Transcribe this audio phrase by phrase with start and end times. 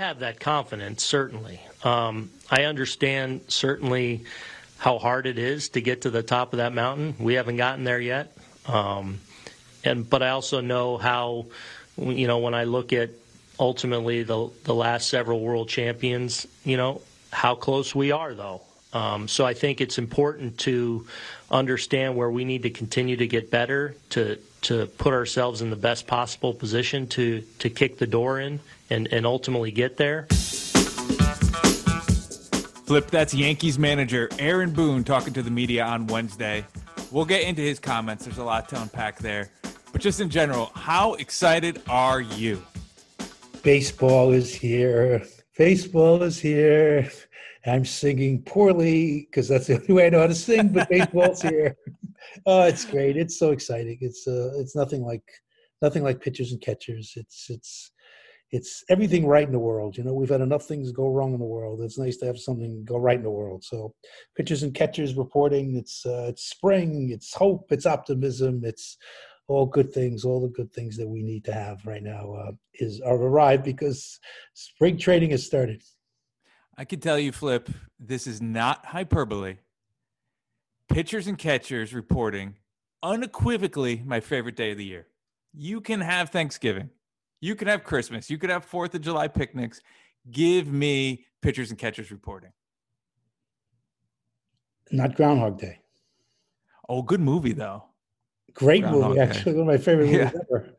[0.00, 1.60] have that confidence, certainly.
[1.84, 4.24] Um, I understand certainly
[4.78, 7.14] how hard it is to get to the top of that mountain.
[7.18, 8.34] We haven't gotten there yet.
[8.66, 9.20] Um,
[9.84, 11.46] and but I also know how,
[11.98, 13.10] you know, when I look at
[13.58, 18.62] ultimately the the last several world champions, you know, how close we are though.
[18.92, 21.06] Um, so I think it's important to
[21.50, 25.76] understand where we need to continue to get better to to put ourselves in the
[25.76, 30.26] best possible position to to kick the door in and, and ultimately get there.
[32.86, 36.66] Flip, that's Yankees manager Aaron Boone talking to the media on Wednesday.
[37.12, 38.24] We'll get into his comments.
[38.24, 39.50] There's a lot to unpack there.
[39.92, 42.62] But just in general, how excited are you?
[43.62, 45.22] Baseball is here.
[45.56, 47.10] Baseball is here.
[47.66, 51.42] I'm singing poorly because that's the only way I know how to sing, but baseball's
[51.42, 51.76] here.
[52.44, 53.16] Oh, it's great.
[53.16, 53.96] It's so exciting.
[54.02, 55.24] It's uh it's nothing like
[55.80, 57.14] nothing like pitchers and catchers.
[57.16, 57.92] It's it's
[58.52, 59.96] it's everything right in the world.
[59.96, 61.80] You know, we've had enough things go wrong in the world.
[61.80, 63.64] It's nice to have something go right in the world.
[63.64, 63.94] So,
[64.36, 65.76] pitchers and catchers reporting.
[65.76, 67.10] It's uh, it's spring.
[67.10, 67.70] It's hope.
[67.70, 68.62] It's optimism.
[68.64, 68.96] It's
[69.48, 70.24] all good things.
[70.24, 73.64] All the good things that we need to have right now uh, is are arrived
[73.64, 74.18] because
[74.54, 75.82] spring training has started.
[76.80, 79.58] I can tell you, Flip, this is not hyperbole.
[80.88, 82.56] Pitchers and catchers reporting
[83.02, 85.06] unequivocally my favorite day of the year.
[85.52, 86.88] You can have Thanksgiving
[87.40, 88.30] you can have Christmas.
[88.30, 89.80] You could have Fourth of July picnics.
[90.30, 92.52] Give me pitchers and catchers reporting.
[94.92, 95.78] Not Groundhog Day.
[96.88, 97.84] Oh, good movie though.
[98.52, 99.24] Great Groundhog movie, Day.
[99.24, 100.40] actually one of my favorite movies yeah.
[100.50, 100.70] ever.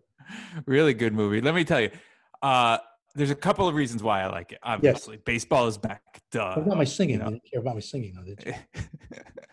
[0.65, 1.41] Really good movie.
[1.41, 1.89] Let me tell you.
[2.41, 2.77] Uh,
[3.15, 4.59] there's a couple of reasons why I like it.
[4.63, 5.23] Obviously, yes.
[5.25, 6.01] baseball is back.
[6.31, 6.55] Duh.
[6.55, 7.15] What about my singing?
[7.15, 7.29] You, know?
[7.31, 8.55] didn't care about my singing, though, did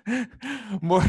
[0.06, 0.26] you?
[0.82, 1.04] more,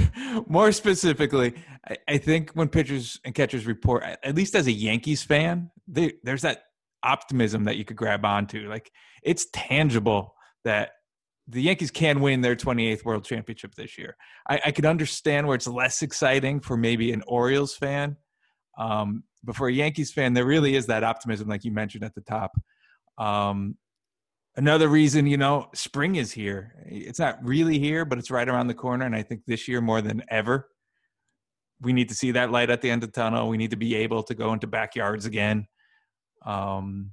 [0.47, 1.53] more specifically,
[1.87, 6.13] I, I, think when pitchers and catchers report, at least as a Yankees fan, they,
[6.23, 6.63] there's that
[7.03, 8.67] optimism that you could grab onto.
[8.67, 8.91] Like
[9.23, 10.91] it's tangible that
[11.47, 14.15] the Yankees can win their 28th World Championship this year.
[14.47, 18.17] I, I could understand where it's less exciting for maybe an Orioles fan.
[18.79, 22.15] Um, but for a Yankees fan, there really is that optimism, like you mentioned at
[22.15, 22.51] the top.
[23.17, 23.77] Um,
[24.55, 26.73] another reason, you know, spring is here.
[26.87, 29.05] It's not really here, but it's right around the corner.
[29.05, 30.69] And I think this year more than ever,
[31.81, 33.47] we need to see that light at the end of the tunnel.
[33.47, 35.67] We need to be able to go into backyards again.
[36.45, 37.11] Um,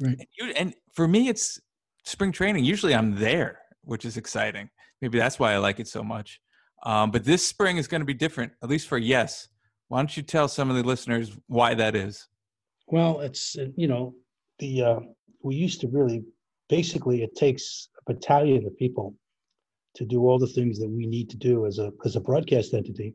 [0.00, 0.16] right.
[0.18, 1.58] And, you, and for me, it's
[2.04, 2.64] spring training.
[2.64, 4.70] Usually I'm there, which is exciting.
[5.02, 6.40] Maybe that's why I like it so much.
[6.84, 9.48] Um, but this spring is going to be different, at least for yes.
[9.88, 12.26] Why don't you tell some of the listeners why that is?
[12.88, 14.14] Well, it's uh, you know
[14.58, 15.00] the uh,
[15.42, 16.24] we used to really
[16.68, 19.14] basically it takes a battalion of people
[19.94, 22.74] to do all the things that we need to do as a as a broadcast
[22.74, 23.14] entity,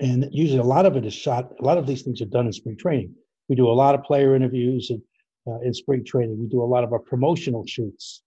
[0.00, 1.52] and usually a lot of it is shot.
[1.60, 3.14] A lot of these things are done in spring training.
[3.48, 5.02] We do a lot of player interviews and
[5.46, 6.38] uh, in spring training.
[6.38, 8.22] We do a lot of our promotional shoots,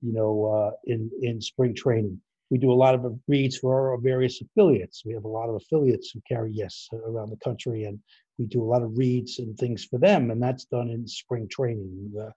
[0.00, 3.98] you know, uh, in in spring training we do a lot of reads for our
[3.98, 5.02] various affiliates.
[5.04, 7.98] We have a lot of affiliates who carry Yes around the country, and
[8.38, 11.48] we do a lot of reads and things for them, and that's done in spring
[11.48, 12.12] training.
[12.18, 12.30] Uh,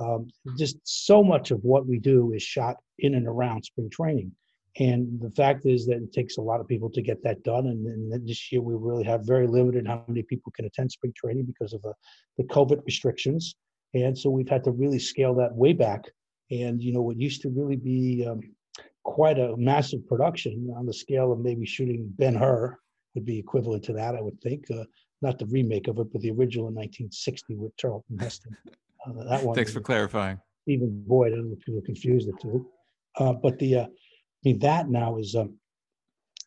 [0.00, 4.32] um, just so much of what we do is shot in and around spring training.
[4.80, 7.66] And the fact is that it takes a lot of people to get that done.
[7.68, 11.12] And, and this year we really have very limited how many people can attend spring
[11.16, 11.92] training because of the,
[12.38, 13.54] the COVID restrictions.
[13.94, 16.06] And so we've had to really scale that way back.
[16.50, 18.40] And, you know, what used to really be um,
[19.04, 22.76] quite a massive production on the scale of maybe shooting Ben Hur
[23.14, 24.64] would be equivalent to that, I would think.
[24.70, 24.84] Uh,
[25.22, 28.56] not the remake of it, but the original in 1960 with Charlton Heston.
[29.06, 29.54] Uh, that one.
[29.54, 30.38] Thanks for clarifying.
[30.62, 31.32] Stephen Boyd.
[31.32, 32.66] I don't know if people confused the two.
[33.18, 33.88] Uh, but the, uh, I
[34.44, 35.54] mean, that now is um,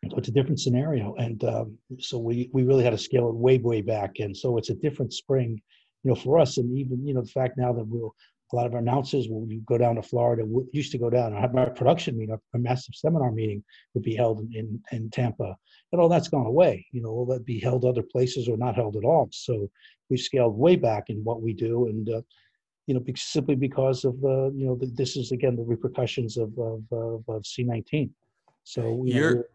[0.04, 3.58] it's a different scenario, and um, so we we really had to scale it way
[3.58, 5.62] way back, and so it's a different spring,
[6.04, 8.14] you know, for us, and even you know the fact now that we'll
[8.52, 10.44] a lot of our announcers will go down to Florida.
[10.72, 13.64] Used to go down and have our production meeting, a massive seminar meeting
[13.94, 15.56] would be held in, in, in, Tampa.
[15.92, 16.86] And all that's gone away.
[16.92, 19.28] You know, will that be held other places or not held at all?
[19.32, 19.70] So
[20.10, 21.88] we've scaled way back in what we do.
[21.88, 22.22] And, uh,
[22.86, 26.58] you know, simply because of, uh, you know, the, this is, again, the repercussions of,
[26.58, 28.12] of, of, of C19.
[28.64, 29.46] So, you your,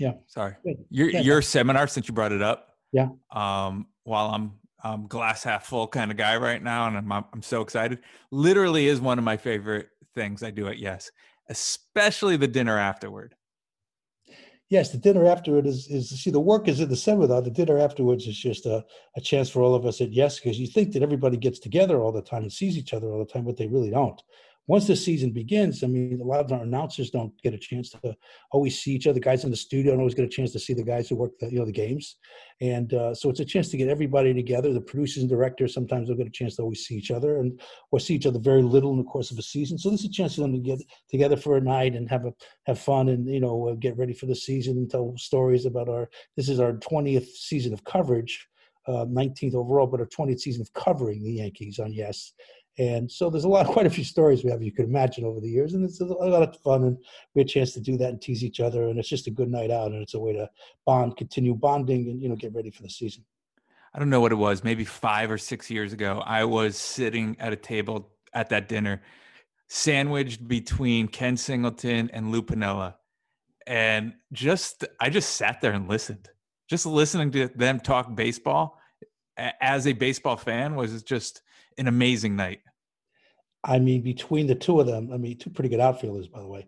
[0.00, 0.14] yeah.
[0.26, 0.54] Sorry.
[0.90, 1.20] Your, yeah.
[1.20, 2.76] your seminar, since you brought it up.
[2.92, 3.08] Yeah.
[3.30, 4.52] Um, while I'm
[4.84, 8.00] um, glass half full kind of guy right now, and I'm I'm so excited.
[8.30, 11.10] Literally is one of my favorite things I do at Yes,
[11.48, 13.34] especially the dinner afterward.
[14.68, 17.42] Yes, the dinner afterward is is see the work is in the seminar.
[17.42, 18.84] The dinner afterwards is just a,
[19.16, 22.00] a chance for all of us at Yes, because you think that everybody gets together
[22.00, 24.20] all the time and sees each other all the time, but they really don't.
[24.68, 27.90] Once the season begins, I mean, a lot of our announcers don't get a chance
[27.90, 28.16] to
[28.52, 29.18] always see each other.
[29.18, 31.32] Guys in the studio don't always get a chance to see the guys who work
[31.40, 32.16] the you know the games,
[32.60, 34.72] and uh, so it's a chance to get everybody together.
[34.72, 37.60] The producers and directors sometimes don't get a chance to always see each other, and
[37.90, 39.78] or see each other very little in the course of a season.
[39.78, 40.78] So this is a chance for them to get
[41.10, 42.32] together for a night and have a
[42.66, 45.88] have fun and you know uh, get ready for the season and tell stories about
[45.88, 46.08] our.
[46.36, 48.46] This is our twentieth season of coverage.
[48.88, 52.32] Uh, 19th overall, but our 20th season of covering the Yankees on Yes.
[52.78, 55.40] And so there's a lot, quite a few stories we have you could imagine over
[55.40, 56.84] the years, and it's a lot of fun.
[56.84, 56.98] And
[57.34, 59.30] we had a chance to do that and tease each other, and it's just a
[59.30, 60.48] good night out, and it's a way to
[60.86, 63.24] bond, continue bonding, and you know get ready for the season.
[63.94, 66.22] I don't know what it was, maybe five or six years ago.
[66.24, 69.02] I was sitting at a table at that dinner,
[69.68, 72.94] sandwiched between Ken Singleton and Lou Piniella,
[73.66, 76.28] and just I just sat there and listened.
[76.68, 78.78] Just listening to them talk baseball
[79.36, 81.42] as a baseball fan was just
[81.78, 82.60] an amazing night.
[83.64, 86.48] I mean, between the two of them, I mean, two pretty good outfielders, by the
[86.48, 86.66] way.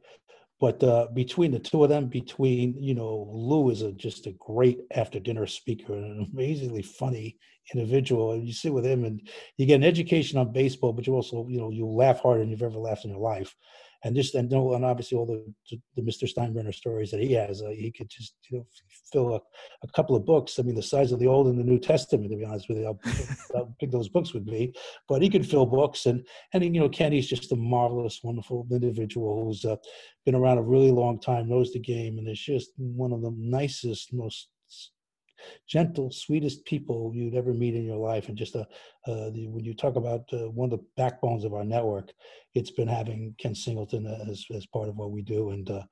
[0.60, 4.32] But uh, between the two of them, between you know, Lou is a just a
[4.32, 7.36] great after dinner speaker and an amazingly funny
[7.74, 8.32] individual.
[8.32, 9.20] And you sit with him, and
[9.56, 12.50] you get an education on baseball, but you also you know you laugh harder than
[12.50, 13.54] you've ever laughed in your life
[14.04, 16.30] and just and, and obviously all the the Mr.
[16.30, 18.66] Steinbrenner stories that he has, uh, he could just you know
[19.10, 19.40] fill a,
[19.82, 20.58] a, couple of books.
[20.58, 22.78] I mean, the size of the Old and the New Testament, to be honest with
[22.78, 22.98] you, how,
[23.54, 24.74] how big those books would be.
[25.08, 29.44] But he could fill books, and and you know, Kenny's just a marvelous, wonderful individual
[29.46, 29.76] who's uh,
[30.26, 33.34] been around a really long time, knows the game, and is just one of the
[33.36, 34.48] nicest, most
[35.68, 38.28] gentle, sweetest people you'd ever meet in your life.
[38.28, 38.66] And just a,
[39.06, 42.12] uh, the, when you talk about uh, one of the backbones of our network,
[42.54, 45.50] it's been having Ken Singleton as, as part of what we do.
[45.50, 45.82] And, uh,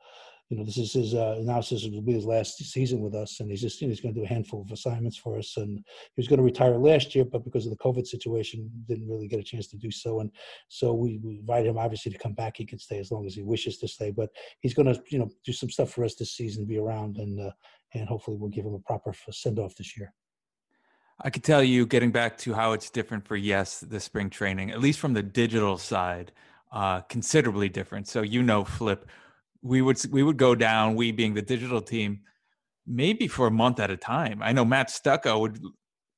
[0.49, 3.41] you know, this is his, uh, analysis will be his last season with us.
[3.41, 5.57] And he's just, you know, he's going to do a handful of assignments for us.
[5.57, 9.09] And he was going to retire last year, but because of the COVID situation, didn't
[9.09, 10.21] really get a chance to do so.
[10.21, 10.31] And
[10.69, 12.59] so we, we invited him obviously to come back.
[12.59, 14.29] He can stay as long as he wishes to stay, but
[14.61, 17.41] he's going to, you know, do some stuff for us this season, be around and,
[17.41, 17.51] uh,
[17.95, 20.13] and hopefully we'll give him a proper send off this year.
[21.21, 24.71] I could tell you, getting back to how it's different for yes, the spring training,
[24.71, 26.33] at least from the digital side,
[26.73, 28.09] uh, considerably different.
[28.09, 29.09] So you know, Flip,
[29.63, 32.21] we would we would go down, we being the digital team,
[32.87, 34.43] maybe for a month at a time.
[34.43, 35.61] I know Matt Stucco would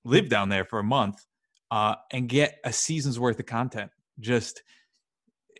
[0.04, 1.24] live down there for a month
[1.70, 3.90] uh, and get a season's worth of content.
[4.20, 4.62] Just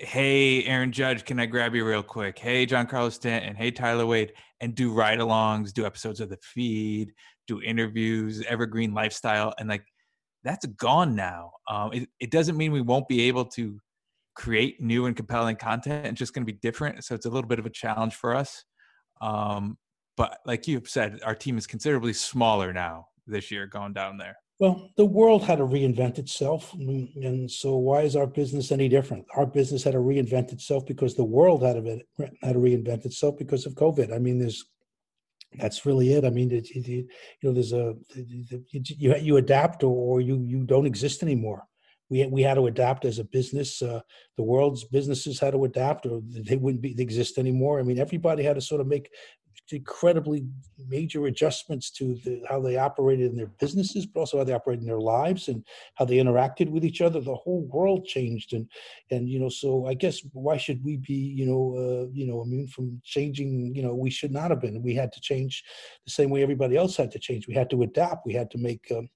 [0.00, 2.38] hey, Aaron Judge, can I grab you real quick?
[2.38, 3.54] Hey, Giancarlo Stanton.
[3.54, 4.32] Hey, Tyler Wade.
[4.60, 7.12] And do ride alongs, do episodes of the feed,
[7.46, 9.54] do interviews, evergreen lifestyle.
[9.58, 9.84] And like,
[10.42, 11.52] that's gone now.
[11.70, 13.78] Um, it, it doesn't mean we won't be able to
[14.34, 16.06] create new and compelling content.
[16.06, 17.04] It's just going to be different.
[17.04, 18.64] So it's a little bit of a challenge for us.
[19.20, 19.78] Um,
[20.16, 24.36] but like you've said, our team is considerably smaller now this year going down there.
[24.60, 26.72] Well, the world had to reinvent itself.
[26.74, 29.26] And so, why is our business any different?
[29.34, 32.00] Our business had to reinvent itself because the world had to,
[32.42, 34.14] had to reinvent itself because of COVID.
[34.14, 34.64] I mean, there's
[35.58, 36.24] that's really it.
[36.24, 37.06] I mean, it, it, you
[37.42, 41.64] know, there's a you you adapt or you you don't exist anymore.
[42.08, 43.82] We we had to adapt as a business.
[43.82, 44.00] Uh,
[44.36, 47.80] the world's businesses had to adapt, or they wouldn't be exist anymore.
[47.80, 49.10] I mean, everybody had to sort of make
[49.70, 50.46] incredibly
[50.88, 54.82] major adjustments to the, how they operated in their businesses, but also how they operated
[54.82, 55.64] in their lives and
[55.94, 57.20] how they interacted with each other.
[57.20, 58.68] The whole world changed, and
[59.10, 62.42] and you know, so I guess why should we be you know uh, you know
[62.42, 63.74] immune from changing?
[63.74, 64.82] You know, we should not have been.
[64.82, 65.64] We had to change
[66.04, 67.48] the same way everybody else had to change.
[67.48, 68.26] We had to adapt.
[68.26, 69.08] We had to make um,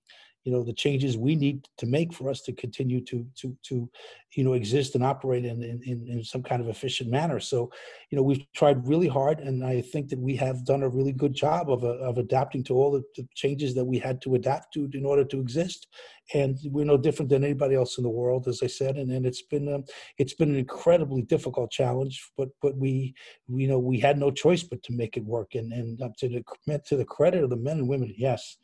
[0.49, 3.87] you know the changes we need to make for us to continue to to to
[4.33, 7.39] you know exist and operate in in, in some kind of efficient manner.
[7.39, 7.71] So
[8.09, 11.13] you know we've tried really hard and i think that we have done a really
[11.13, 14.89] good job of, of adapting to all the, changes that we had to adapt to
[14.95, 15.87] in order to exist.
[16.35, 19.25] And we're no different than anybody else in the world as i said and, and
[19.27, 19.85] it's been um,
[20.19, 23.15] it's been an incredibly difficult challenge but but we,
[23.49, 25.51] we you know we had no choice but to make it work.
[25.55, 26.43] And and up to the
[26.89, 28.57] to the credit of the men and women yes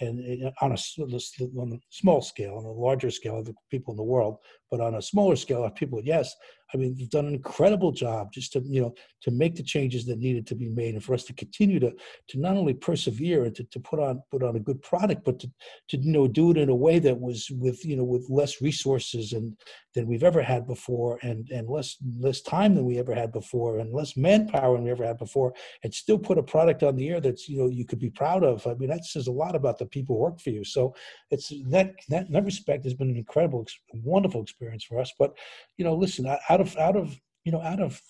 [0.00, 3.92] and eh, on a, on a small scale, on a larger scale of the people
[3.92, 4.38] in the world,
[4.70, 6.34] but on a smaller scale of people, yes,
[6.74, 10.06] I mean, they've done an incredible job just to, you know, to make the changes
[10.06, 11.92] that needed to be made and for us to continue to,
[12.28, 15.38] to not only persevere and to, to put on, put on a good product, but
[15.40, 15.50] to,
[15.88, 18.62] to, you know, do it in a way that was with, you know, with less
[18.62, 19.56] resources and
[19.94, 23.78] than we've ever had before and, and less, less time than we ever had before
[23.78, 25.52] and less manpower than we ever had before
[25.84, 28.42] and still put a product on the air that's, you know, you could be proud
[28.42, 28.66] of.
[28.66, 30.64] I mean, that says a lot about the people who work for you.
[30.64, 30.94] So
[31.30, 35.12] it's that, that, in that respect has been an incredible, wonderful experience for us.
[35.18, 35.36] But,
[35.76, 38.00] you know, listen, out of out of you know out of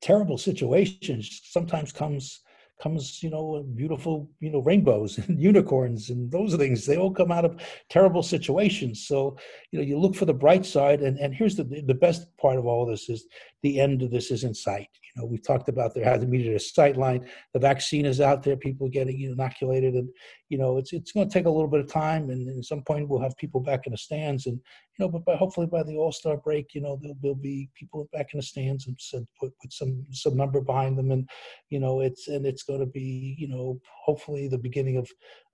[0.00, 2.42] terrible situations sometimes comes
[2.80, 6.84] comes, you know, beautiful, you know, rainbows and unicorns and those things.
[6.84, 9.06] They all come out of terrible situations.
[9.06, 9.36] So,
[9.70, 11.00] you know, you look for the bright side.
[11.00, 13.26] And, and here's the, the best part of all this is
[13.62, 14.88] the end of this is in sight.
[15.14, 17.28] You know, we've talked about there hasn't been a sight line.
[17.52, 19.94] The vaccine is out there, people getting inoculated.
[19.94, 20.08] And,
[20.48, 22.30] you know, it's, it's going to take a little bit of time.
[22.30, 25.24] And at some point we'll have people back in the stands and, you know, but
[25.24, 28.42] by, hopefully by the all-star break, you know, there'll, there'll be people back in the
[28.42, 31.12] stands and, and put, put some, some number behind them.
[31.12, 31.28] And,
[31.70, 35.08] you know, it's, and it's going to be, you know, hopefully the beginning of,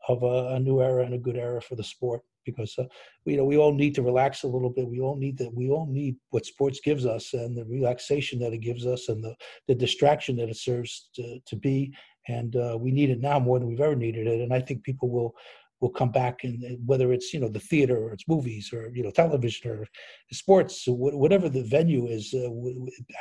[0.08, 2.84] of a, a new era and a good era for the sport because uh,
[3.24, 4.88] you know we all need to relax a little bit.
[4.88, 5.52] We all need that.
[5.54, 9.22] We all need what sports gives us and the relaxation that it gives us and
[9.22, 9.34] the
[9.68, 11.92] the distraction that it serves to to be.
[12.28, 14.40] And uh, we need it now more than we've ever needed it.
[14.40, 15.34] And I think people will
[15.80, 19.02] will come back and whether it's you know the theater or it's movies or you
[19.02, 19.86] know television or
[20.32, 22.48] sports whatever the venue is uh,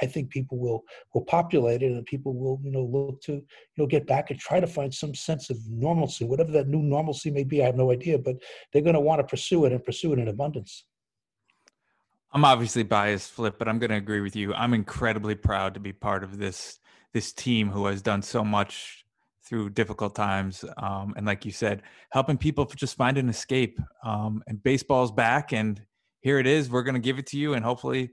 [0.01, 3.43] i think people will will populate it and people will you know look to you
[3.77, 6.25] know get back and try to find some sense of normalcy.
[6.25, 8.35] Whatever that new normalcy may be i have no idea but
[8.71, 10.85] they're going to want to pursue it and pursue it in abundance.
[12.31, 14.53] I'm obviously biased flip but i'm going to agree with you.
[14.53, 16.79] I'm incredibly proud to be part of this
[17.13, 18.98] this team who has done so much
[19.49, 20.63] through difficult times.
[20.77, 23.79] Um, and like you said, helping people just find an escape.
[24.05, 25.81] Um, and baseball's back, and
[26.21, 26.69] here it is.
[26.69, 28.11] We're going to give it to you, and hopefully,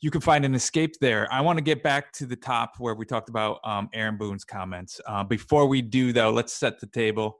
[0.00, 1.30] you can find an escape there.
[1.30, 4.44] I want to get back to the top where we talked about um, Aaron Boone's
[4.44, 4.98] comments.
[5.06, 7.36] Uh, before we do, though, let's set the table.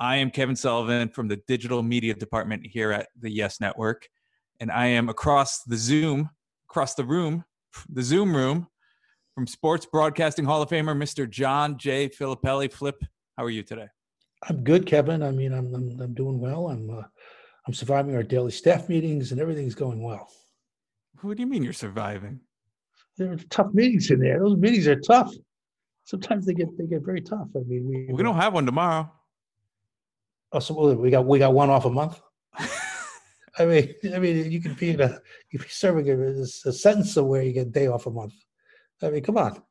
[0.00, 4.08] I am Kevin Sullivan from the digital media department here at the Yes Network,
[4.58, 6.30] and I am across the Zoom,
[6.68, 7.44] across the room,
[7.88, 8.66] the Zoom room
[9.40, 11.26] from Sports Broadcasting Hall of Famer, Mr.
[11.26, 12.10] John J.
[12.10, 12.70] Filippelli.
[12.70, 13.02] Flip,
[13.38, 13.86] how are you today?
[14.46, 15.22] I'm good, Kevin.
[15.22, 16.68] I mean, I'm I'm, I'm doing well.
[16.68, 17.04] I'm uh,
[17.66, 20.28] I'm surviving our daily staff meetings, and everything's going well.
[21.22, 22.40] What do you mean you're surviving?
[23.16, 24.40] There are tough meetings in there.
[24.40, 25.32] Those meetings are tough.
[26.04, 27.48] Sometimes they get they get very tough.
[27.56, 29.10] I mean, we we don't have one tomorrow.
[30.52, 32.20] Oh, so we got we got one off a month.
[33.58, 35.18] I mean, I mean, you can be in a
[35.50, 37.40] you be serving a, a sentence somewhere.
[37.40, 38.34] You get a day off a month.
[39.02, 39.62] I mean, come on.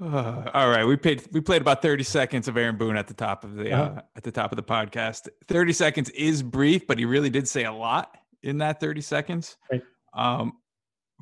[0.00, 1.22] Uh, all right, we paid.
[1.32, 3.98] We played about thirty seconds of Aaron Boone at the top of the uh-huh.
[3.98, 5.28] uh, at the top of the podcast.
[5.46, 9.58] Thirty seconds is brief, but he really did say a lot in that thirty seconds.
[9.70, 9.82] Right.
[10.14, 10.52] Um,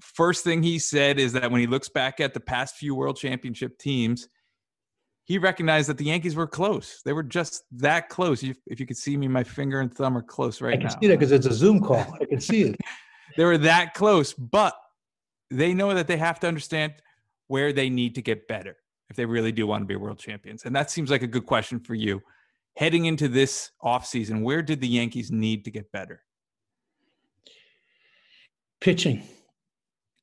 [0.01, 3.17] first thing he said is that when he looks back at the past few World
[3.17, 4.29] Championship teams,
[5.25, 7.03] he recognized that the Yankees were close.
[7.05, 8.45] They were just that close.
[8.45, 10.75] If, if you could see me, my finger and thumb are close right now.
[10.75, 11.01] I can now.
[11.01, 12.07] see that because it's a Zoom call.
[12.21, 12.77] I can see it.
[13.37, 14.75] they were that close, but
[15.51, 16.95] they know that they have to understand
[17.49, 18.77] where they need to get better
[19.11, 20.65] if they really do want to be world champions?
[20.65, 22.23] And that seems like a good question for you.
[22.77, 26.23] Heading into this offseason, where did the Yankees need to get better?
[28.81, 29.25] Pitching.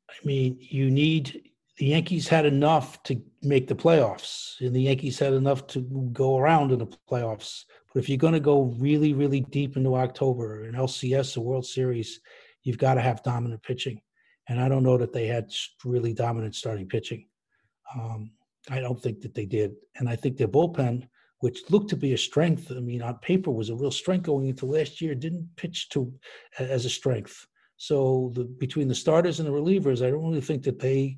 [0.09, 5.19] I mean, you need the Yankees had enough to make the playoffs, and the Yankees
[5.19, 5.81] had enough to
[6.13, 7.65] go around in the playoffs.
[7.93, 11.65] But if you're going to go really, really deep into October, an LCS, a World
[11.65, 12.21] Series,
[12.63, 13.99] you've got to have dominant pitching
[14.47, 15.51] and I don't know that they had
[15.83, 17.27] really dominant starting pitching.
[17.95, 18.31] Um,
[18.69, 21.07] I don't think that they did, and I think their bullpen,
[21.39, 24.47] which looked to be a strength, I mean, on paper was a real strength going
[24.47, 26.11] into last year, didn't pitch to
[26.57, 27.45] as a strength.
[27.77, 31.17] So the, between the starters and the relievers, I don't really think that they,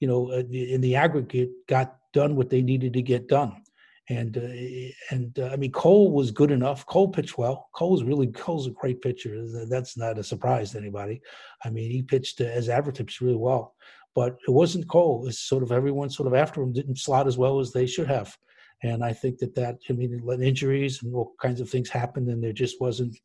[0.00, 3.62] you know, uh, in the aggregate, got done what they needed to get done.
[4.10, 6.84] And uh, and uh, I mean Cole was good enough.
[6.84, 7.68] Cole pitched well.
[7.74, 9.46] Cole was really Cole's a great pitcher.
[9.68, 11.22] That's not a surprise to anybody.
[11.64, 13.76] I mean he pitched uh, as pitched really well,
[14.16, 15.28] but it wasn't Cole.
[15.28, 18.08] It's sort of everyone sort of after him didn't slot as well as they should
[18.08, 18.36] have.
[18.82, 22.42] And I think that that I mean injuries and all kinds of things happened, and
[22.42, 23.16] there just wasn't.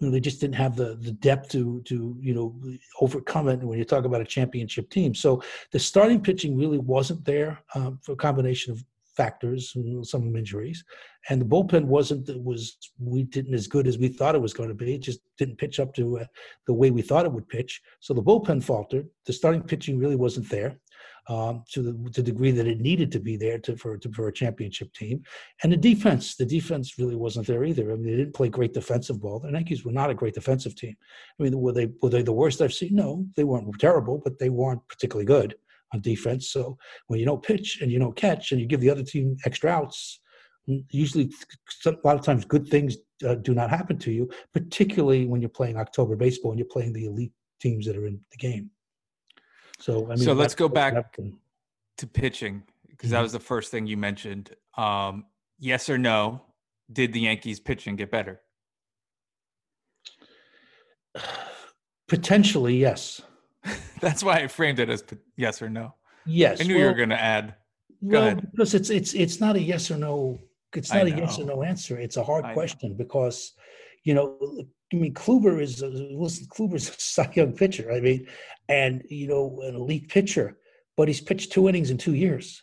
[0.00, 2.60] You know, they just didn't have the the depth to to you know
[3.00, 5.14] overcome it when you talk about a championship team.
[5.14, 8.84] So the starting pitching really wasn't there um, for a combination of
[9.16, 10.84] factors, some injuries,
[11.28, 14.68] and the bullpen wasn't was we didn't as good as we thought it was going
[14.68, 14.94] to be.
[14.94, 16.24] It just didn't pitch up to uh,
[16.66, 17.80] the way we thought it would pitch.
[18.00, 19.08] So the bullpen faltered.
[19.26, 20.78] The starting pitching really wasn't there
[21.28, 24.10] um, to the to the degree that it needed to be there to, for to,
[24.12, 25.22] for a championship team.
[25.62, 27.92] And the defense, the defense really wasn't there either.
[27.92, 29.38] I mean, they didn't play great defensive ball.
[29.38, 30.96] The Yankees were not a great defensive team.
[31.38, 32.94] I mean, were they were they the worst I've seen?
[32.94, 35.54] No, they weren't terrible, but they weren't particularly good
[35.92, 36.50] on defense.
[36.50, 39.36] So when you don't pitch and you don't catch and you give the other team
[39.44, 40.20] extra outs,
[40.66, 41.30] usually
[41.86, 42.96] a lot of times good things
[43.26, 46.92] uh, do not happen to you, particularly when you're playing October baseball and you're playing
[46.92, 48.70] the elite teams that are in the game.
[49.80, 51.16] So I mean, so let's go back
[51.98, 53.16] to pitching because mm-hmm.
[53.16, 54.54] that was the first thing you mentioned.
[54.76, 55.26] Um,
[55.58, 56.42] yes or no?
[56.92, 58.40] Did the Yankees pitching get better?
[62.08, 63.22] Potentially, yes.
[64.02, 65.04] That's why I framed it as
[65.36, 65.94] yes or no.
[66.26, 66.60] Yes.
[66.60, 67.54] I knew well, you were going to add.
[68.06, 68.50] Go well, ahead.
[68.50, 70.38] because it's it's it's not a yes or no.
[70.74, 71.98] It's not a yes or no answer.
[71.98, 72.54] It's a hard I know.
[72.54, 73.52] question because,
[74.04, 74.36] you know,
[74.92, 76.46] I mean, Kluber is a, listen.
[76.46, 77.92] Kluber's a Cy Young pitcher.
[77.92, 78.26] I mean,
[78.68, 80.58] and you know, an elite pitcher,
[80.96, 82.60] but he's pitched two innings in two years.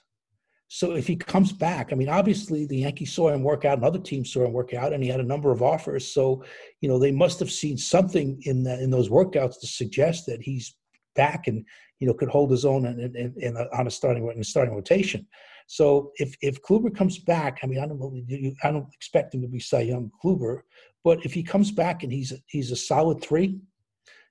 [0.71, 3.85] So if he comes back, I mean, obviously the Yankees saw him work out, and
[3.85, 6.13] other teams saw him work out, and he had a number of offers.
[6.13, 6.43] So,
[6.81, 10.41] you know, they must have seen something in that in those workouts to suggest that
[10.41, 10.75] he's
[11.15, 11.65] back and
[11.99, 14.43] you know could hold his own in, in, in a, on a starting in a
[14.43, 15.27] starting rotation.
[15.67, 18.01] So if if Kluber comes back, I mean, I don't
[18.63, 20.61] I don't expect him to be Cy Young Kluber,
[21.03, 23.59] but if he comes back and he's he's a solid three,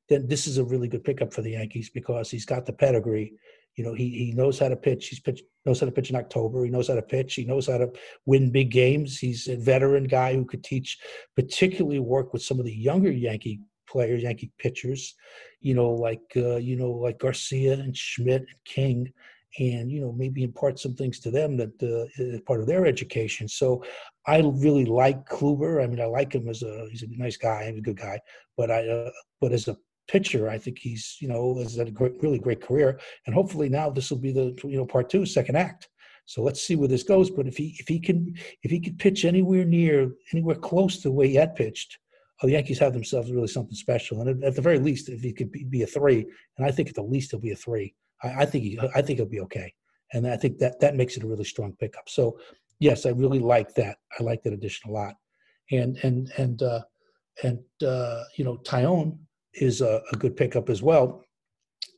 [0.08, 3.35] then this is a really good pickup for the Yankees because he's got the pedigree.
[3.76, 5.08] You know, he he knows how to pitch.
[5.08, 6.64] He's pitched knows how to pitch in October.
[6.64, 7.35] He knows how to pitch.
[7.35, 7.92] He knows how to
[8.26, 9.18] win big games.
[9.18, 10.99] He's a veteran guy who could teach,
[11.37, 15.14] particularly work with some of the younger Yankee players, Yankee pitchers.
[15.61, 19.12] You know, like uh, you know, like Garcia and Schmidt and King,
[19.59, 22.87] and you know, maybe impart some things to them that uh, is part of their
[22.87, 23.49] education.
[23.49, 23.83] So,
[24.26, 25.83] I really like Kluber.
[25.83, 28.21] I mean, I like him as a he's a nice guy, he's a good guy.
[28.57, 29.76] But I, uh, but as a
[30.07, 33.68] pitcher, I think he's you know has had a great, really great career, and hopefully
[33.68, 35.88] now this will be the you know part two, second act.
[36.28, 37.30] So let's see where this goes.
[37.30, 41.09] But if he if he can if he could pitch anywhere near anywhere close to
[41.09, 41.99] the way he had pitched,
[42.42, 44.21] oh, the Yankees have themselves really something special.
[44.21, 46.26] And at, the very least, if he could be, be a three,
[46.57, 49.02] and I think at the least he'll be a three, I, I think he, I
[49.02, 49.73] think he'll be okay.
[50.12, 52.09] And I think that that makes it a really strong pickup.
[52.09, 52.38] So
[52.80, 53.99] yes, I really like that.
[54.18, 55.14] I like that addition a lot.
[55.71, 56.80] And and and uh,
[57.42, 59.18] and uh, you know, Taillon
[59.54, 61.25] is a, a good pickup as well.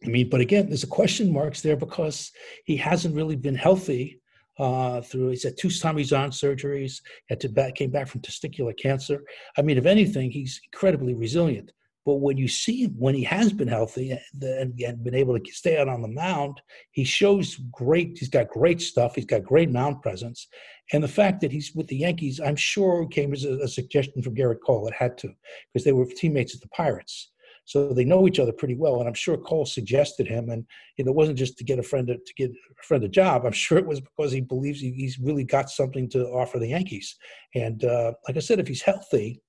[0.04, 2.32] I mean, but again, there's a question marks there because
[2.64, 4.19] he hasn't really been healthy
[4.60, 5.30] uh, through.
[5.30, 7.00] He's had two Tommy John surgeries.
[7.30, 9.22] Had to back, came back from testicular cancer.
[9.56, 11.72] I mean, if anything, he's incredibly resilient.
[12.06, 14.10] But when you see him, when he has been healthy
[14.42, 16.60] and, and been able to stay out on the mound,
[16.92, 18.18] he shows great.
[18.18, 19.14] He's got great stuff.
[19.14, 20.48] He's got great mound presence,
[20.92, 24.22] and the fact that he's with the Yankees, I'm sure came as a, a suggestion
[24.22, 24.88] from Gerrit Cole.
[24.88, 25.30] It had to
[25.72, 27.30] because they were teammates at the Pirates
[27.70, 30.64] so they know each other pretty well and i'm sure cole suggested him and
[30.96, 33.08] you know, it wasn't just to get a friend to, to get a friend a
[33.08, 33.46] job.
[33.46, 36.68] I'm sure it was because he believes he, he's really got something to offer the
[36.68, 37.16] yankees.
[37.54, 39.40] And uh, like i said if he's healthy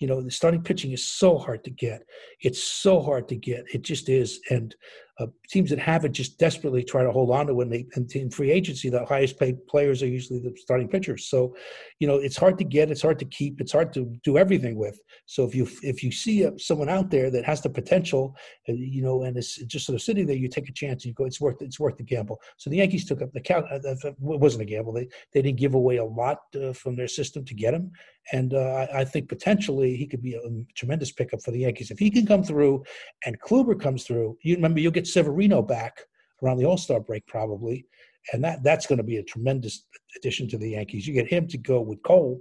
[0.00, 2.02] you know the starting pitching is so hard to get.
[2.40, 3.66] It's so hard to get.
[3.72, 4.40] It just is.
[4.48, 4.74] And
[5.20, 8.10] uh, teams that have it just desperately try to hold on to when they and
[8.16, 11.26] in free agency the highest paid players are usually the starting pitchers.
[11.26, 11.54] So
[11.98, 14.76] you know it's hard to get it's hard to keep it's hard to do everything
[14.76, 14.98] with.
[15.26, 18.34] So if you if you see uh, someone out there that has the potential
[18.68, 21.10] uh, you know and it's just sort of sitting there you take a chance and
[21.10, 22.40] you go it's worth it's worth the gamble.
[22.56, 24.94] So the yankees took up the count it wasn't a gamble.
[24.94, 26.38] They they didn't give away a lot
[26.74, 27.92] from their system to get him.
[28.32, 30.40] And I, I think potentially he could be a
[30.74, 31.90] tremendous pickup for the yankees.
[31.90, 32.84] If he can come through
[33.26, 36.00] and kluber comes through you remember you'll get severino back
[36.42, 37.86] around the all-star break probably
[38.32, 41.46] and that that's going to be a tremendous addition to the yankees you get him
[41.46, 42.40] to go with cole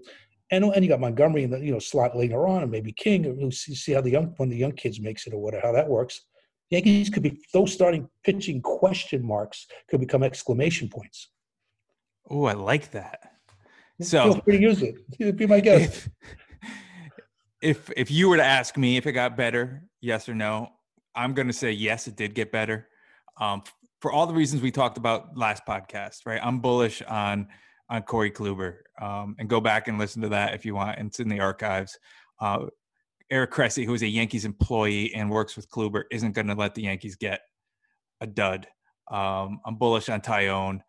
[0.51, 3.37] and, and you got Montgomery in the you know slot later on, and maybe King.
[3.37, 5.73] We'll see, see how the young when the young kids makes it or whatever how
[5.73, 6.21] that works.
[6.69, 11.29] Yankees could be those starting pitching question marks could become exclamation points.
[12.29, 13.19] Oh, I like that.
[13.97, 14.95] Feel So free to use it.
[15.37, 16.09] Be my guest.
[17.61, 20.69] if, if if you were to ask me if it got better, yes or no,
[21.19, 22.87] I'm going to say yes, it did get better.
[23.39, 23.63] Um,
[23.99, 26.39] for all the reasons we talked about last podcast, right?
[26.41, 27.47] I'm bullish on
[27.89, 30.99] on Corey Kluber, um, and go back and listen to that if you want.
[30.99, 31.97] It's in the archives.
[32.39, 32.67] Uh,
[33.31, 36.75] Eric Cressey, who is a Yankees employee and works with Kluber, isn't going to let
[36.75, 37.41] the Yankees get
[38.21, 38.67] a dud.
[39.11, 40.81] Um, I'm bullish on Taillon.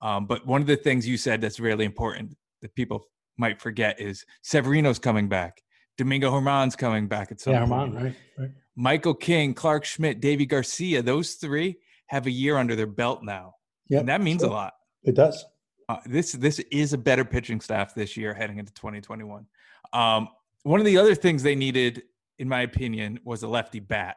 [0.00, 3.04] Um, but one of the things you said that's really important that people
[3.36, 5.60] might forget is Severino's coming back.
[5.98, 7.72] Domingo Germán's coming back at some Yeah, point.
[7.72, 8.16] Armand, right?
[8.38, 8.50] right.
[8.76, 13.54] Michael King, Clarke Schmidt, Deivi Garcia, those three have a year under their belt now.
[13.88, 14.74] Yeah, and that means a lot.
[15.02, 15.44] It does.
[15.88, 19.46] Uh, this this is a better pitching staff this year heading into 2021.
[19.92, 20.28] Um,
[20.62, 22.02] one of the other things they needed,
[22.38, 24.16] in my opinion, was a lefty bat.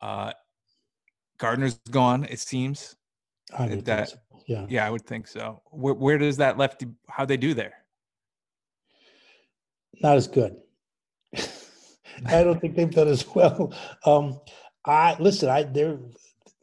[0.00, 0.32] Uh,
[1.38, 2.94] Gardner's gone, it seems.
[3.56, 4.16] I would that- so.
[4.46, 4.66] Yeah.
[4.68, 5.62] Yeah, I would think so.
[5.70, 6.86] Where, where does that lefty?
[7.08, 7.72] How they do there?
[10.02, 10.56] not as good.
[12.26, 13.72] I don't think they've done as well.
[14.04, 14.40] Um,
[14.84, 15.48] I listen.
[15.48, 15.98] I they're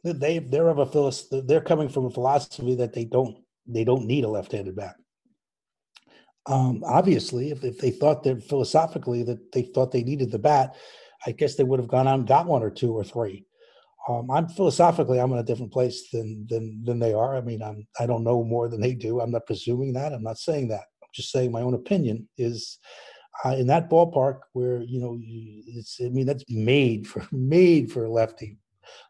[0.04, 1.42] they they're of a philosophy.
[1.44, 3.36] They're coming from a philosophy that they don't
[3.66, 4.96] they don't need a left-handed bat.
[6.46, 10.74] Um, obviously, if, if they thought that philosophically that they thought they needed the bat,
[11.26, 13.46] I guess they would have gone out and got one or two or three.
[14.08, 17.36] Um, I'm philosophically, I'm in a different place than than than they are.
[17.36, 19.20] I mean, I'm I don't know more than they do.
[19.20, 20.12] I'm not presuming that.
[20.12, 20.84] I'm not saying that.
[21.02, 22.78] I'm just saying my own opinion is
[23.44, 26.00] uh, in that ballpark where you know it's.
[26.00, 28.58] I mean, that's made for made for lefty.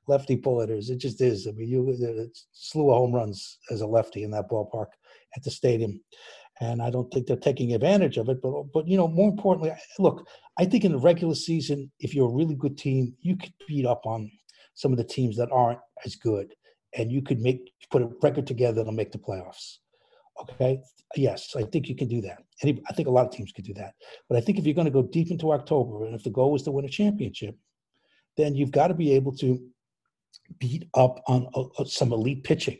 [0.07, 0.91] lefty pull hitters.
[0.91, 1.47] It just is.
[1.47, 4.89] I mean, you it's slew of home runs as a lefty in that ballpark
[5.37, 6.01] at the stadium,
[6.61, 8.41] and I don't think they're taking advantage of it.
[8.43, 10.27] But but you know, more importantly, look,
[10.59, 13.87] I think in the regular season, if you're a really good team, you could beat
[13.87, 14.31] up on
[14.75, 16.55] some of the teams that aren't as good,
[16.95, 19.79] and you could make put a record together that'll make the playoffs.
[20.41, 20.81] Okay.
[21.15, 22.43] Yes, I think you can do that.
[22.63, 23.95] I think a lot of teams could do that.
[24.29, 26.57] But I think if you're going to go deep into October, and if the goal
[26.57, 27.57] is to win a championship,
[28.37, 29.61] then you've got to be able to
[30.59, 32.79] beat up on uh, some elite pitching.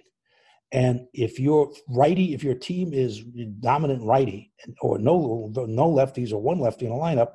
[0.73, 3.23] And if your righty, if your team is
[3.61, 7.35] dominant righty, or no no lefties or one lefty in a lineup,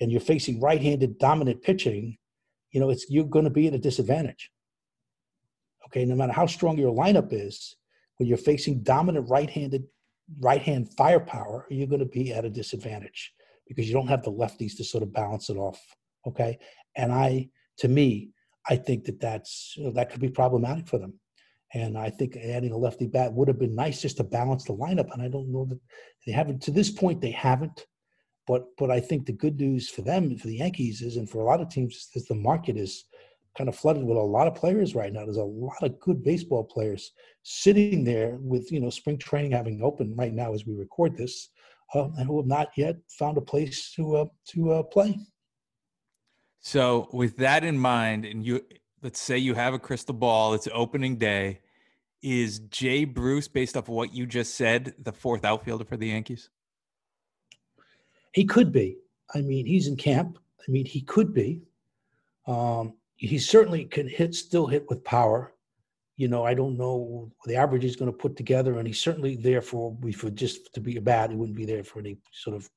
[0.00, 2.16] and you're facing right-handed dominant pitching,
[2.70, 4.50] you know it's you're going to be at a disadvantage.
[5.86, 7.76] Okay, no matter how strong your lineup is,
[8.20, 9.82] when you're facing dominant right-handed
[10.40, 13.32] right-hand firepower, you're going to be at a disadvantage
[13.66, 15.80] because you don't have the lefties to sort of balance it off.
[16.26, 16.58] Okay,
[16.94, 18.28] and I, to me,
[18.68, 21.14] I think that that's you know, that could be problematic for them.
[21.72, 24.76] And I think adding a lefty bat would have been nice just to balance the
[24.76, 25.10] lineup.
[25.14, 25.80] And I don't know that
[26.26, 27.22] they haven't to this point.
[27.22, 27.86] They haven't.
[28.46, 31.40] But but I think the good news for them, for the Yankees, is, and for
[31.40, 33.04] a lot of teams, is the market is
[33.56, 35.24] kind of flooded with a lot of players right now.
[35.24, 39.82] There's a lot of good baseball players sitting there with you know spring training having
[39.82, 41.48] opened right now as we record this,
[41.94, 45.18] uh, and who have not yet found a place to uh, to uh, play.
[46.60, 48.62] So with that in mind, and you
[49.02, 51.60] let's say you have a crystal ball, it's opening day.
[52.22, 56.08] Is Jay Bruce, based off of what you just said, the fourth outfielder for the
[56.08, 56.50] Yankees?
[58.34, 58.98] He could be.
[59.34, 60.38] I mean, he's in camp.
[60.60, 61.62] I mean, he could be.
[62.46, 65.52] Um, he certainly can hit, still hit with power.
[66.16, 69.36] You know, I don't know the average he's going to put together, and he's certainly
[69.36, 71.30] there for for just to be a bat.
[71.30, 72.68] He wouldn't be there for any sort of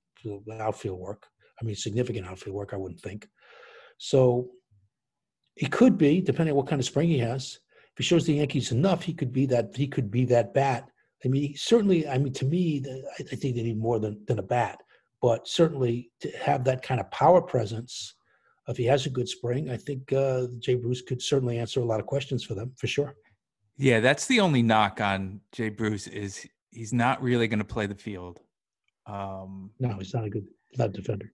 [0.60, 1.28] outfield work.
[1.62, 2.74] I mean, significant outfield work.
[2.74, 3.28] I wouldn't think.
[3.98, 4.50] So
[5.56, 7.60] he could be, depending on what kind of spring he has.
[7.94, 9.74] If he shows the Yankees enough, he could be that.
[9.76, 10.90] He could be that bat.
[11.24, 12.06] I mean, certainly.
[12.06, 12.84] I mean, to me,
[13.18, 14.82] I think they need more than than a bat.
[15.22, 18.16] But certainly, to have that kind of power presence
[18.68, 21.86] if he has a good spring, I think uh, Jay Bruce could certainly answer a
[21.86, 23.16] lot of questions for them for sure.
[23.78, 27.88] Yeah, that's the only knock on Jay Bruce is he's not really going to play
[27.88, 28.40] the field.
[29.06, 30.48] Um, no, he's not a good
[30.80, 31.32] a defender.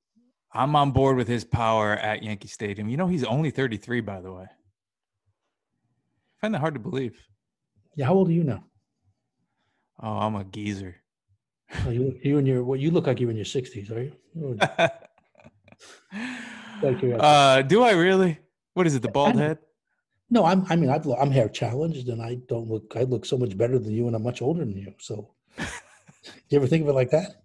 [0.53, 2.89] I'm on board with his power at Yankee Stadium.
[2.89, 4.45] You know, he's only 33, by the way.
[4.45, 4.47] I
[6.41, 7.21] find that hard to believe.
[7.95, 8.63] Yeah, how old are you now?
[10.01, 10.95] Oh, I'm a geezer.
[11.85, 14.13] Oh, you, you in your well, you look like you're in your 60s, are you?
[16.83, 18.39] uh, do I really?
[18.73, 19.01] What is it?
[19.01, 19.59] The bald head?
[20.29, 20.65] No, I'm.
[20.69, 22.93] I mean, i am hair challenged, and I don't look.
[22.95, 24.93] I look so much better than you, and I'm much older than you.
[24.99, 25.29] So,
[26.49, 27.41] you ever think of it like that?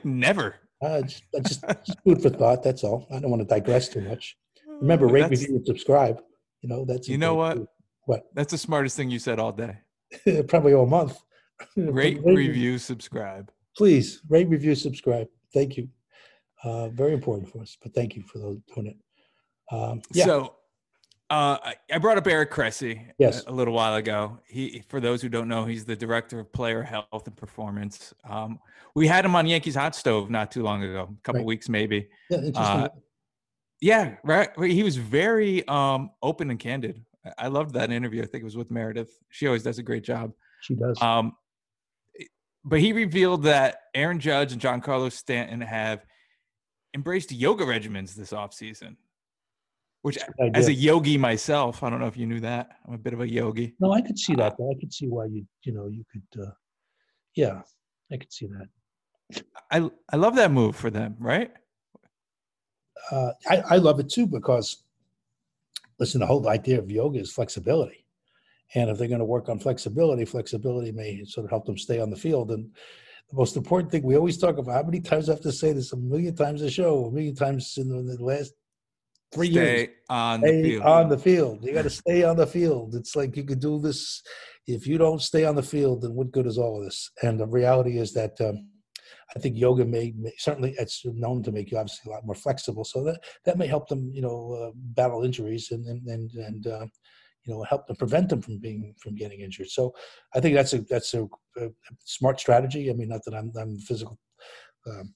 [0.04, 0.56] Never.
[0.82, 2.62] Uh, just, just, just, food for thought.
[2.62, 3.06] That's all.
[3.10, 4.38] I don't want to digress too much.
[4.80, 6.22] Remember, rate, that's, review, and subscribe.
[6.62, 7.06] You know that's.
[7.08, 7.56] You know what?
[7.56, 7.68] Too.
[8.06, 8.24] What?
[8.34, 9.76] That's the smartest thing you said all day.
[10.48, 11.18] Probably all month.
[11.76, 13.52] rate, review, subscribe.
[13.76, 15.28] Please rate, review, subscribe.
[15.52, 15.88] Thank you.
[16.62, 17.76] Uh, very important for us.
[17.82, 18.38] But thank you for
[18.74, 18.96] doing it.
[19.72, 20.24] Um, yeah.
[20.24, 20.54] So
[21.30, 21.58] uh,
[21.92, 23.44] I brought up Eric Cressey yes.
[23.46, 24.40] a, a, little while ago.
[24.46, 28.12] He, for those who don't know, he's the director of player health and performance.
[28.28, 28.58] Um,
[28.96, 31.46] we had him on Yankees Hot Stove not too long ago, a couple right.
[31.46, 32.08] weeks maybe.
[32.30, 32.64] Yeah, interesting.
[32.64, 32.88] Uh,
[33.80, 34.50] yeah, right.
[34.58, 37.02] He was very um, open and candid.
[37.38, 38.22] I loved that interview.
[38.22, 39.16] I think it was with Meredith.
[39.30, 40.32] She always does a great job.
[40.62, 41.00] She does.
[41.00, 41.32] Um,
[42.64, 46.04] but he revealed that Aaron Judge and Giancarlo Stanton have
[46.94, 48.96] embraced yoga regimens this off season.
[50.02, 50.18] Which,
[50.54, 52.78] as a yogi myself, I don't know if you knew that.
[52.88, 53.74] I'm a bit of a yogi.
[53.80, 54.54] No, I could see that.
[54.54, 56.42] I could see why you, you know, you could.
[56.42, 56.52] Uh,
[57.36, 57.60] yeah,
[58.10, 59.44] I could see that.
[59.70, 61.52] I I love that move for them, right?
[63.10, 64.84] Uh, I I love it too because,
[65.98, 68.06] listen, the whole idea of yoga is flexibility,
[68.74, 72.00] and if they're going to work on flexibility, flexibility may sort of help them stay
[72.00, 72.52] on the field.
[72.52, 72.70] And
[73.30, 74.74] the most important thing we always talk about.
[74.74, 75.92] How many times I have to say this?
[75.92, 78.52] A million times a show, a million times in the, last
[79.32, 79.88] three stay years.
[80.08, 80.82] on stay the field.
[80.82, 81.64] On the field.
[81.64, 82.94] You got to stay on the field.
[82.94, 84.22] It's like you could do this.
[84.66, 87.10] If you don't stay on the field, then what good is all of this?
[87.22, 88.68] And the reality is that um,
[89.36, 92.34] I think yoga may, may, certainly it's known to make you obviously a lot more
[92.34, 92.84] flexible.
[92.84, 96.66] So that that may help them, you know, uh, battle injuries and and and, and
[96.66, 96.86] uh,
[97.44, 99.68] you know help them prevent them from being from getting injured.
[99.68, 99.94] So
[100.34, 101.24] I think that's a that's a,
[101.58, 101.68] a
[102.04, 102.90] smart strategy.
[102.90, 104.18] I mean, not that I'm I'm physical
[104.86, 105.14] um,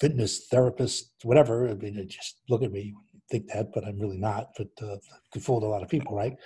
[0.00, 1.68] fitness therapist, whatever.
[1.68, 2.94] I mean, just look at me,
[3.30, 4.48] think that, but I'm really not.
[4.56, 4.96] But uh,
[5.32, 6.36] could fool a lot of people, right?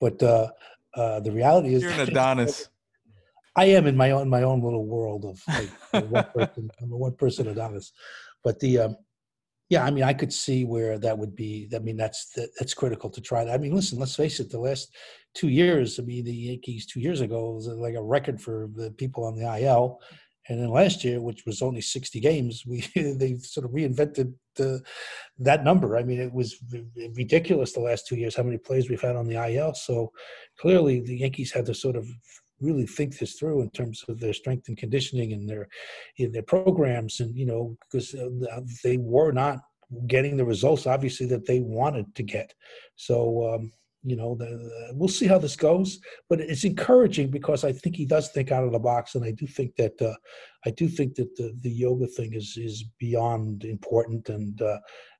[0.00, 0.48] But uh,
[0.94, 2.68] uh, the reality is, you're an Adonis.
[3.58, 6.70] I am in my own my own little world of like, one person.
[6.80, 7.92] I'm a one person Adonis,
[8.44, 8.96] but the um,
[9.68, 11.68] Yeah, I mean, I could see where that would be.
[11.74, 13.54] I mean, that's that, that's critical to try that.
[13.54, 14.48] I mean, listen, let's face it.
[14.50, 14.94] The last
[15.34, 18.68] two years, I mean, the Yankees two years ago was uh, like a record for
[18.74, 20.00] the people on the IL,
[20.48, 24.82] and then last year, which was only sixty games, we they sort of reinvented the
[25.40, 25.96] that number.
[25.96, 26.56] I mean, it was
[27.16, 29.74] ridiculous the last two years how many plays we've had on the IL.
[29.74, 30.12] So
[30.60, 32.06] clearly, the Yankees had to sort of
[32.60, 35.68] really think this through in terms of their strength and conditioning and their
[36.16, 39.60] in their programs and you know because uh, they were not
[40.06, 42.52] getting the results obviously that they wanted to get.
[42.96, 43.72] So um,
[44.06, 45.98] you know the, we'll see how this goes
[46.30, 49.32] but it's encouraging because i think he does think out of the box and i
[49.32, 50.14] do think that uh,
[50.64, 54.78] i do think that the, the yoga thing is is beyond important and uh,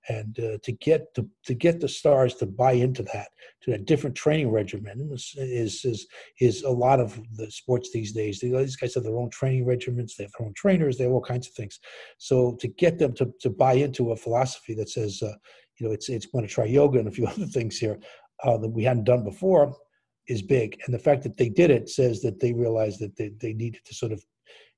[0.09, 3.29] and uh, to get to, to get the stars to buy into that
[3.63, 6.07] to a different training regimen is, is is
[6.41, 8.41] is a lot of the sports these days.
[8.41, 11.21] These guys have their own training regimens they have their own trainers they have all
[11.21, 11.81] kinds of things.
[12.19, 15.35] So to get them to, to buy into a philosophy that says uh,
[15.79, 17.99] you know it's it's going to try yoga and a few other things here
[18.43, 19.75] uh, that we hadn't done before
[20.29, 20.81] is big.
[20.85, 23.85] And the fact that they did it says that they realized that they, they needed
[23.85, 24.25] to sort of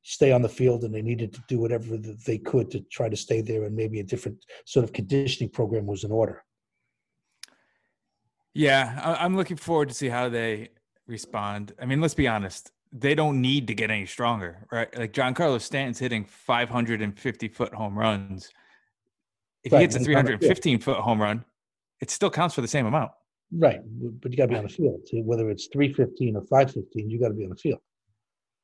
[0.02, 3.16] stay on the field and they needed to do whatever they could to try to
[3.16, 6.42] stay there and maybe a different sort of conditioning program was in order.
[8.54, 10.70] Yeah i'm looking forward to see how they
[11.06, 11.72] respond.
[11.80, 14.96] I mean let's be honest they don't need to get any stronger right?
[14.96, 18.50] Like giancarlo stanton's hitting 550 foot home runs.
[19.64, 19.80] If right.
[19.80, 21.44] he hits a 315 foot home run
[22.00, 23.10] it still counts for the same amount
[23.52, 23.80] right
[24.20, 27.28] but you got to be on the field whether it's 315 or 515 you got
[27.28, 27.80] to be on the field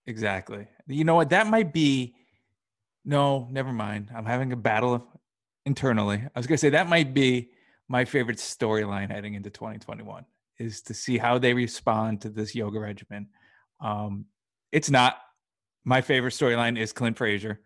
[0.07, 0.67] Exactly.
[0.87, 1.31] You know what?
[1.31, 2.15] That might be.
[3.05, 4.11] No, never mind.
[4.15, 5.07] I'm having a battle
[5.67, 6.19] internally.
[6.19, 7.51] I was going to say that might be
[7.89, 10.25] my favorite storyline heading into 2021
[10.59, 13.29] is to see how they respond to this yoga regimen.
[13.81, 14.27] Um,
[14.73, 15.19] it's not
[15.85, 17.61] my favorite storyline is Clint Frazier.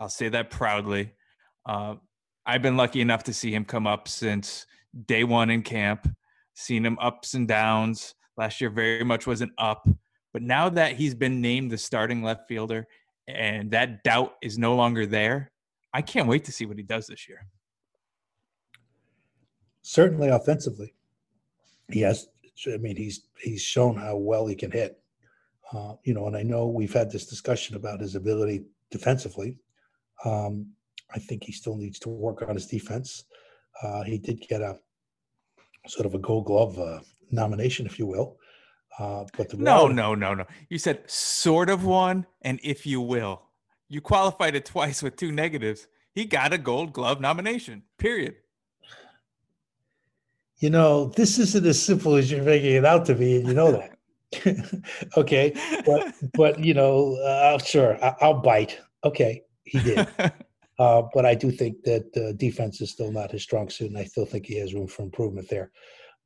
[0.00, 1.12] I'll say that proudly.
[1.64, 1.96] Uh,
[2.44, 4.66] I've been lucky enough to see him come up since
[5.06, 6.08] day one in camp,
[6.54, 8.14] seen him ups and downs.
[8.36, 9.88] Last year very much was an up.
[10.32, 12.86] But now that he's been named the starting left fielder
[13.28, 15.52] and that doubt is no longer there,
[15.92, 17.46] I can't wait to see what he does this year.
[19.82, 20.94] Certainly offensively.
[21.94, 22.28] Has
[22.72, 24.98] I mean he's he's shown how well he can hit.
[25.72, 29.58] Uh, you know, and I know we've had this discussion about his ability defensively.
[30.24, 30.70] Um,
[31.14, 33.24] I think he still needs to work on his defense.
[33.82, 34.78] Uh, he did get a
[35.86, 38.36] sort of a Gold Glove uh, nomination, if you will,
[38.98, 40.46] uh, but the no, no, no, no.
[40.68, 43.42] You said sort of one, and if you will,
[43.88, 45.88] you qualified it twice with two negatives.
[46.14, 47.82] He got a Gold Glove nomination.
[47.98, 48.36] Period.
[50.58, 53.54] You know, this isn't as simple as you're making it out to be, and you
[53.54, 53.98] know that.
[55.16, 55.52] okay,
[55.84, 58.78] but but you know, uh, sure, I, will bite.
[59.02, 60.08] Okay, he did.
[60.78, 63.98] uh, but I do think that uh, defense is still not his strong suit, and
[63.98, 65.70] I still think he has room for improvement there.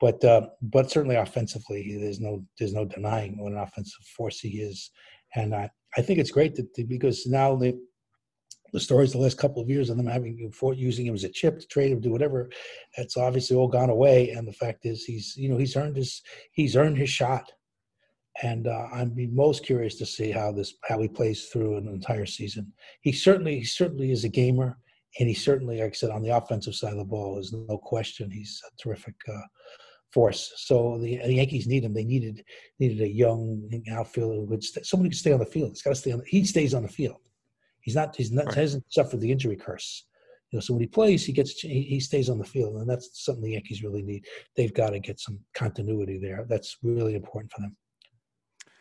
[0.00, 4.60] But uh, but certainly offensively, there's no there's no denying what an offensive force he
[4.60, 4.90] is,
[5.34, 7.78] and I I think it's great that because now the
[8.72, 11.58] the stories the last couple of years of them having using him as a chip
[11.58, 12.50] to trade him, do whatever,
[12.96, 14.30] that's obviously all gone away.
[14.30, 17.50] And the fact is, he's you know he's earned his he's earned his shot,
[18.42, 21.88] and uh, I'm be most curious to see how this how he plays through an
[21.88, 22.72] entire season.
[23.00, 24.78] He certainly he certainly is a gamer,
[25.18, 27.78] and he certainly, like I said, on the offensive side of the ball is no
[27.78, 29.14] question he's a terrific.
[29.28, 29.40] Uh,
[30.12, 30.52] force.
[30.56, 31.92] So the, the, Yankees need him.
[31.92, 32.44] They needed
[32.78, 35.70] needed a young outfielder who would stay, somebody could stay on the field.
[35.70, 36.20] It's got to stay on.
[36.20, 37.18] The, he stays on the field.
[37.80, 38.16] He's not.
[38.16, 38.46] He's not.
[38.46, 38.54] Right.
[38.54, 40.04] Hasn't suffered the injury curse.
[40.50, 42.88] You know, so when he plays, he gets he, he stays on the field, and
[42.88, 44.24] that's something the Yankees really need.
[44.56, 46.46] They've got to get some continuity there.
[46.48, 47.76] That's really important for them.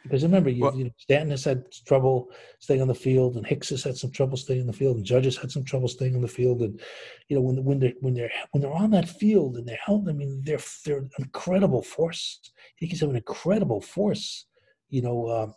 [0.07, 3.45] Because remember, you, well, you know, Stanton has had trouble staying on the field, and
[3.45, 6.15] Hicks has had some trouble staying on the field, and Judges had some trouble staying
[6.15, 6.61] on the field.
[6.61, 6.79] And
[7.27, 10.07] you know, when when they're when they're when they're on that field and they're held,
[10.07, 12.39] I mean, they're they're an incredible force.
[12.79, 14.45] Yankees have an incredible force.
[14.89, 15.51] You know, uh,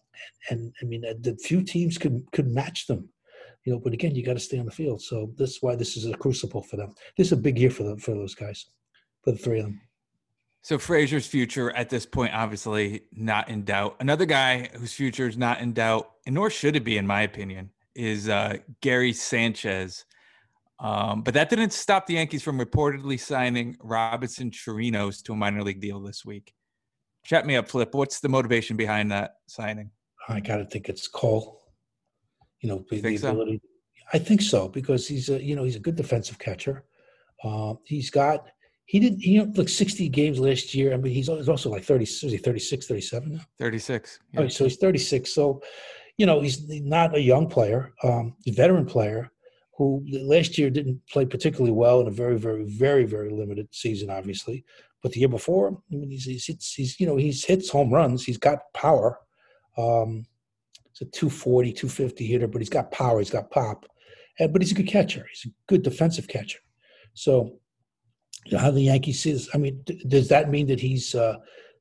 [0.50, 3.08] and, and I mean, uh, the few teams could could match them.
[3.64, 5.02] You know, but again, you got to stay on the field.
[5.02, 6.94] So that's why this is a crucible for them.
[7.16, 8.66] This is a big year for them for those guys,
[9.22, 9.80] for the three of them.
[10.62, 13.96] So Frazier's future at this point, obviously not in doubt.
[14.00, 17.22] Another guy whose future is not in doubt, and nor should it be, in my
[17.22, 20.04] opinion, is uh, Gary Sanchez.
[20.78, 25.62] Um, but that didn't stop the Yankees from reportedly signing Robinson Chirinos to a minor
[25.62, 26.52] league deal this week.
[27.24, 27.94] Chat me up, Flip.
[27.94, 29.90] What's the motivation behind that signing?
[30.28, 31.60] I got to think it's Cole.
[32.60, 33.60] You know, the, the ability.
[33.62, 33.68] So?
[34.12, 36.84] I think so because he's a you know he's a good defensive catcher.
[37.42, 38.46] Uh, he's got
[38.90, 40.92] he didn't he like 60 games last year.
[40.92, 43.40] I mean, he's also like 30, is he 36, 37 now?
[43.56, 44.18] 36.
[44.32, 44.48] Yeah.
[44.48, 45.32] so he's 36.
[45.32, 45.62] So,
[46.16, 49.30] you know, he's not a young player, um, a veteran player
[49.76, 54.10] who last year didn't play particularly well in a very, very, very, very limited season,
[54.10, 54.64] obviously.
[55.04, 58.24] But the year before, I mean, he's, he's, he's you know, he's hits home runs.
[58.24, 59.20] He's got power.
[59.78, 60.26] Um,
[60.86, 63.20] it's a 240, 250 hitter, but he's got power.
[63.20, 63.86] He's got pop.
[64.40, 65.28] And, but he's a good catcher.
[65.32, 66.58] He's a good defensive catcher.
[67.14, 67.60] So,
[68.46, 71.36] you know, how the Yankees see this, I mean, does that mean that he's uh,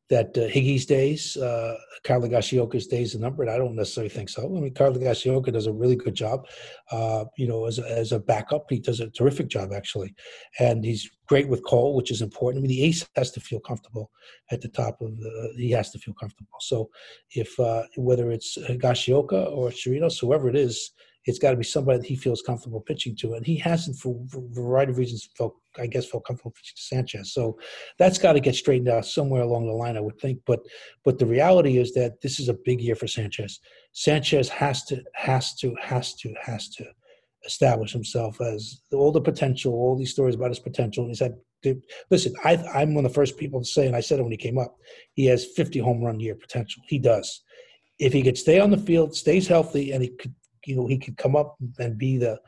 [0.10, 3.48] that uh, Higgy's days, uh, Kyle Higashioka's days are numbered.
[3.48, 4.43] I don't necessarily think so.
[4.43, 6.48] I mean, Kyle Higashioka does a really good job.
[6.91, 10.15] Uh, you know, as a, as a backup, he does a terrific job actually,
[10.60, 12.62] and he's great with Cole, which is important.
[12.62, 14.10] I mean, the ace has to feel comfortable
[14.52, 15.54] at the top of the.
[15.56, 16.58] He has to feel comfortable.
[16.60, 16.89] So,
[17.32, 20.91] if uh, whether it's Higashioka or Chirinos, whoever it is,
[21.30, 24.20] it's got to be somebody that he feels comfortable pitching to, and he hasn't for,
[24.34, 27.34] a variety of reasons felt, I guess, felt comfortable pitching to Sanchez.
[27.34, 27.58] So
[27.98, 30.39] that's got to get straightened out somewhere along the line, I would think.
[30.46, 30.60] But
[31.06, 33.60] but the reality is that this is a big year for Sanchez.
[33.94, 36.86] Sanchez has to has to has to has to
[37.46, 41.04] establish himself as all the potential, all these stories about his potential.
[41.04, 41.36] And he said,
[42.10, 44.32] listen, I, I'm one of the first people to say, and I said it when
[44.32, 44.76] he came up,
[45.13, 46.84] he has 50 home run year potential.
[46.88, 47.42] He does.
[47.98, 50.34] If he could stay on the field, stays healthy, and he could
[50.65, 52.39] you know he could come up and be the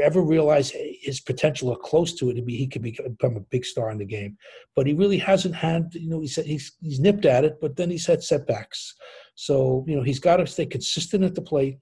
[0.00, 3.90] ever realize eh, his potential or close to it he could become a big star
[3.90, 4.36] in the game
[4.74, 7.76] but he really hasn't had you know he said he's he's nipped at it but
[7.76, 8.94] then he's had setbacks
[9.34, 11.78] so you know he's got to stay consistent at the plate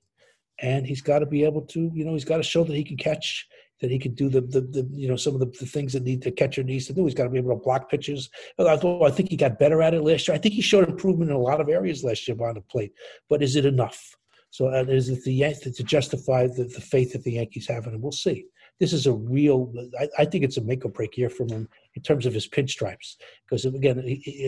[0.61, 2.85] and he's got to be able to you know he's got to show that he
[2.85, 3.47] can catch
[3.81, 6.05] that he can do the, the, the you know some of the, the, things that
[6.05, 7.05] need the catcher needs to do.
[7.05, 8.31] He's got to be able to block pitches.
[8.59, 8.77] I
[9.11, 10.35] think he got better at it last year.
[10.35, 12.93] I think he showed improvement in a lot of areas last year on the plate.
[13.29, 14.17] But is it enough?
[14.55, 17.95] So uh, is it the to justify the, the faith that the Yankees have in
[17.95, 18.01] him?
[18.01, 18.45] We'll see.
[18.79, 19.73] This is a real.
[19.99, 22.47] I, I think it's a make or break year for him in terms of his
[22.47, 23.17] pinstripes.
[23.45, 23.97] Because again,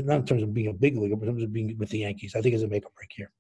[0.05, 1.99] not in terms of being a big leaguer, but in terms of being with the
[1.99, 3.33] Yankees, I think it's a make or break year.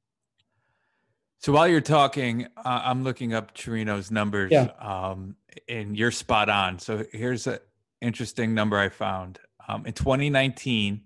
[1.39, 4.71] So while you're talking, uh, I'm looking up Chirinos' numbers, yeah.
[4.81, 5.37] um,
[5.69, 6.81] and you're spot on.
[6.81, 7.61] So here's an
[8.01, 9.39] interesting number I found.
[9.69, 11.03] Um, in 2019,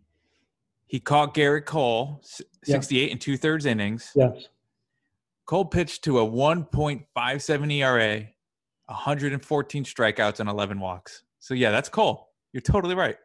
[0.86, 2.22] he caught Gerrit Cole
[2.64, 3.12] 68 yeah.
[3.12, 4.10] and two thirds innings.
[4.16, 4.48] Yes.
[5.50, 8.28] Cole pitched to a 1.57 ERA,
[8.86, 11.24] 114 strikeouts, and 11 walks.
[11.40, 12.28] So yeah, that's Cole.
[12.52, 13.16] You're totally right.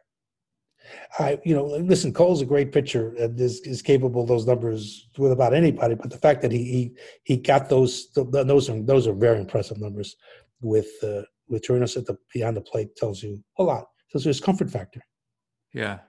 [1.20, 5.08] I, you know, listen, Cole's a great pitcher and is, is capable of those numbers
[5.16, 5.94] with about anybody.
[5.94, 9.78] But the fact that he he, he got those those are those are very impressive
[9.78, 10.16] numbers
[10.60, 13.84] with uh, with Chirinos at the beyond the plate tells you a lot.
[14.10, 15.00] Tells you his comfort factor.
[15.72, 16.00] Yeah.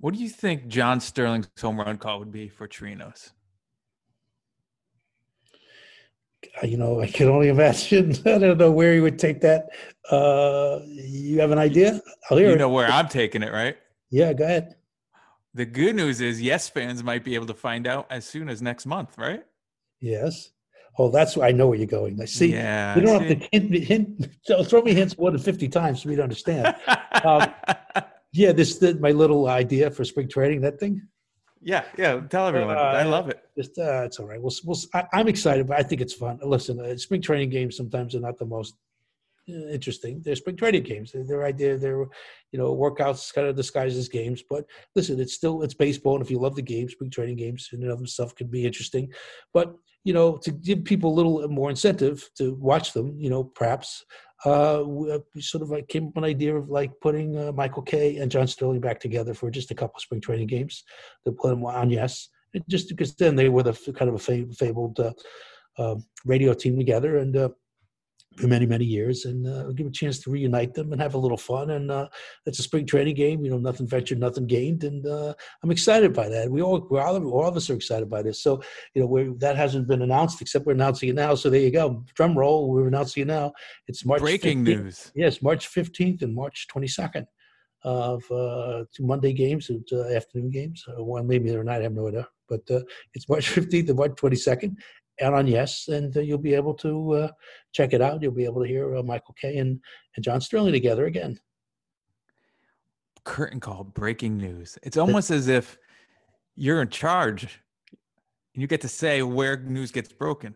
[0.00, 3.30] What do you think John Sterling's home run call would be for Chirinos?
[6.62, 8.12] You know, I can only imagine.
[8.26, 9.68] I don't know where he would take that.
[10.10, 12.00] Uh, you have an idea?
[12.30, 12.50] I'll hear.
[12.50, 13.76] You know where I'm taking it, right?
[14.10, 14.76] Yeah, go ahead.
[15.54, 18.62] The good news is, yes, fans might be able to find out as soon as
[18.62, 19.42] next month, right?
[20.00, 20.50] Yes.
[20.98, 22.20] Oh, that's where I know where you're going.
[22.20, 22.52] I see.
[22.52, 22.96] Yeah.
[22.96, 24.28] You don't have to hint, hint,
[24.66, 26.74] throw me hints more than 50 times for me to understand.
[27.24, 27.52] um,
[28.32, 30.60] yeah, this is my little idea for spring training.
[30.62, 31.06] That thing.
[31.60, 32.20] Yeah, yeah.
[32.20, 32.76] Tell everyone.
[32.76, 33.40] Uh, I love it.
[33.56, 34.40] Just uh, it's all right.
[34.40, 36.38] We'll, we'll, I, am excited, but I think it's fun.
[36.42, 38.74] Listen, uh, spring training games sometimes are not the most
[39.48, 40.22] uh, interesting.
[40.24, 41.12] They're spring training games.
[41.12, 41.76] They're, they're idea.
[41.76, 42.06] They're
[42.52, 44.42] you know workouts kind of disguised as games.
[44.48, 47.68] But listen, it's still it's baseball, and if you love the game, spring training games
[47.72, 49.12] and of themselves can be interesting.
[49.52, 53.44] But you know, to give people a little more incentive to watch them, you know,
[53.44, 54.04] perhaps
[54.46, 57.82] uh, uh, sort of like came up with an idea of like putting uh, Michael
[57.82, 60.84] Kay and John Sterling back together for just a couple of spring training games
[61.24, 62.28] to put them on yes,
[62.68, 65.12] just because then they were the kind of a fabled uh,
[65.76, 67.48] uh, radio team together, and uh,
[68.36, 71.18] for many many years and uh, give a chance to reunite them and have a
[71.18, 72.08] little fun and uh,
[72.46, 76.12] it's a spring training game you know nothing ventured nothing gained and uh, i'm excited
[76.12, 76.50] by that.
[76.50, 78.42] We all we're all, all of us are excited by this.
[78.42, 78.62] So
[78.94, 82.04] you know that hasn't been announced except we're announcing it now so there you go.
[82.14, 83.52] Drum roll we're announcing it now.
[83.86, 84.64] It's march breaking 15th.
[84.64, 85.12] news.
[85.14, 87.26] Yes march 15th and march 22nd
[87.84, 90.84] of uh, two monday games uh, afternoon games.
[90.88, 92.80] Uh, one maybe they're night i have no idea but uh,
[93.14, 94.74] it's March 15th and March 22nd
[95.22, 97.28] out on Yes, and uh, you'll be able to uh,
[97.72, 98.22] check it out.
[98.22, 99.80] You'll be able to hear uh, Michael Kay and,
[100.16, 101.38] and John Sterling together again.
[103.24, 104.78] Curtain call, breaking news.
[104.82, 105.76] It's almost as if
[106.56, 107.60] you're in charge
[108.58, 110.54] and you get to say where news gets broken.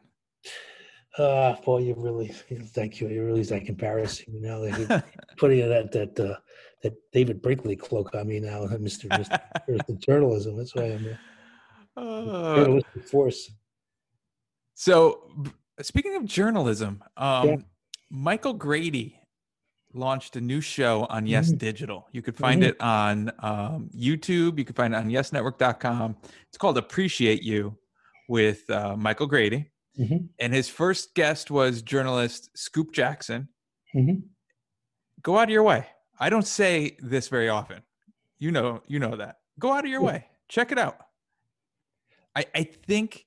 [1.18, 3.08] Uh, boy, you really, thank you.
[3.08, 4.58] You really like embarrassing me now.
[4.58, 5.04] Like
[5.36, 6.36] putting that that uh,
[6.82, 9.40] that David Brinkley cloak on me now, Mister Mister
[9.98, 10.56] Journalism.
[10.56, 11.16] That's why I'm
[11.96, 13.52] a uh, journalistic force.
[14.74, 15.30] So,
[15.80, 17.56] speaking of journalism, um, yeah.
[18.10, 19.18] Michael Grady
[19.94, 21.58] launched a new show on Yes mm-hmm.
[21.58, 22.08] Digital.
[22.12, 22.70] You could find mm-hmm.
[22.70, 24.58] it on um, YouTube.
[24.58, 26.16] You could find it on YesNetwork.com.
[26.48, 27.76] It's called Appreciate You
[28.28, 29.68] with uh, Michael Grady.
[29.98, 30.30] Mhm.
[30.38, 33.48] and his first guest was journalist Scoop Jackson.
[33.94, 34.22] Mhm.
[35.22, 35.86] Go out of your way.
[36.18, 37.82] I don't say this very often.
[38.38, 39.40] You know, you know that.
[39.58, 40.06] Go out of your Yeah.
[40.06, 40.26] way.
[40.48, 40.98] Check it out.
[42.34, 43.26] I I think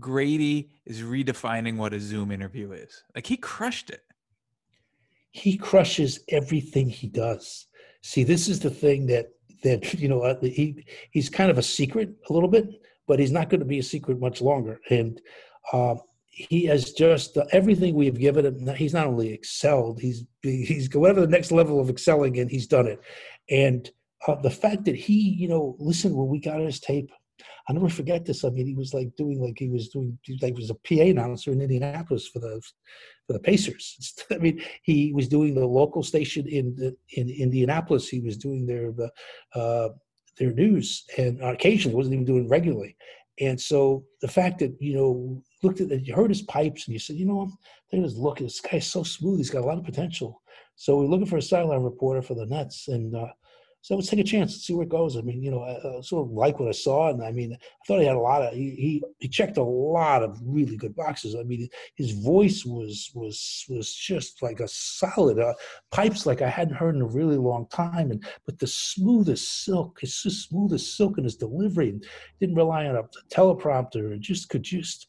[0.00, 3.02] Grady is redefining what a Zoom interview is.
[3.14, 4.02] Like he crushed it.
[5.32, 7.66] he crushes everything he does.
[8.02, 9.30] See, this is the thing that
[9.62, 12.66] that you know uh, he he's kind of a secret a little bit,
[13.06, 14.80] but he's not going to be a secret much longer.
[14.90, 15.20] And
[15.72, 18.74] uh, he has just uh, everything we have given him.
[18.76, 22.86] He's not only excelled, he's he's whatever the next level of excelling, and he's done
[22.86, 23.00] it.
[23.50, 23.90] And
[24.26, 27.10] uh, the fact that he, you know, listen when we got his tape.
[27.68, 28.44] I never forget this.
[28.44, 30.74] I mean, he was like doing like he was doing he was like was a
[30.74, 32.60] PA announcer in Indianapolis for the
[33.26, 34.14] for the Pacers.
[34.30, 38.08] I mean, he was doing the local station in the, in Indianapolis.
[38.08, 38.92] He was doing their
[39.54, 39.90] uh,
[40.38, 42.96] their news, and on occasionally wasn't even doing regularly.
[43.40, 46.92] And so the fact that you know looked at it, you heard his pipes, and
[46.92, 47.50] you said, you know,
[47.90, 48.38] they just look.
[48.38, 49.38] This guy's so smooth.
[49.38, 50.42] He's got a lot of potential.
[50.74, 53.28] So we're looking for a sideline reporter for the Nets, and uh,
[53.82, 55.16] so let's take a chance and see where it goes.
[55.16, 57.52] I mean, you know, I, I sort of like what I saw, and I mean,
[57.52, 60.76] I thought he had a lot of he he, he checked a lot of really
[60.76, 61.34] good boxes.
[61.34, 65.54] I mean, his voice was was was just like a solid uh,
[65.90, 69.98] pipes like I hadn't heard in a really long time, and but the smoothest silk,
[70.00, 71.90] it's just smooth as silk in his delivery.
[71.90, 72.06] And
[72.38, 73.02] didn't rely on a
[73.34, 75.08] teleprompter, and just could just,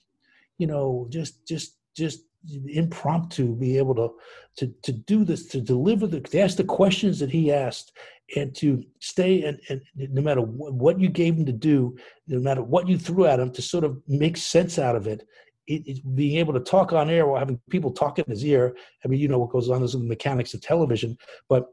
[0.57, 2.23] you know, just just just
[2.67, 4.13] impromptu be able to
[4.57, 7.93] to to do this to deliver the to ask the questions that he asked
[8.35, 11.95] and to stay and, and no matter what, you gave him to do
[12.27, 15.25] no matter what you threw at him to sort of make sense out of it
[15.67, 18.75] it, it, being able to talk on air while having people talk in his ear
[19.05, 21.17] i mean you know what goes on are the mechanics of television
[21.47, 21.67] but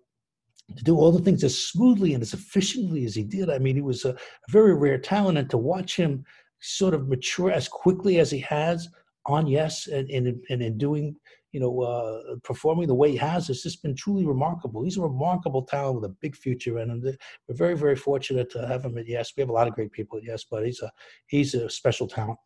[0.76, 3.74] to do all the things as smoothly and as efficiently as he did i mean
[3.74, 4.16] he was a
[4.50, 6.24] very rare talent and to watch him
[6.60, 8.88] sort of mature as quickly as he has
[9.26, 11.16] on yes and, and, and in doing
[11.52, 14.82] you know uh, performing the way he has it's just been truly remarkable.
[14.82, 18.84] He's a remarkable talent with a big future and we're very very fortunate to have
[18.84, 18.96] him.
[18.98, 20.90] At yes we have a lot of great people at yes but he's a
[21.26, 22.38] he's a special talent.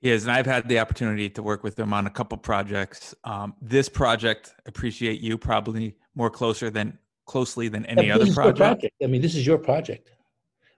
[0.00, 3.14] He is and i've had the opportunity to work with him on a couple projects.
[3.24, 8.34] Um, this project appreciate you probably more closer than closely than any Yeah, other your
[8.34, 8.86] project.
[9.02, 10.10] i mean this is your project.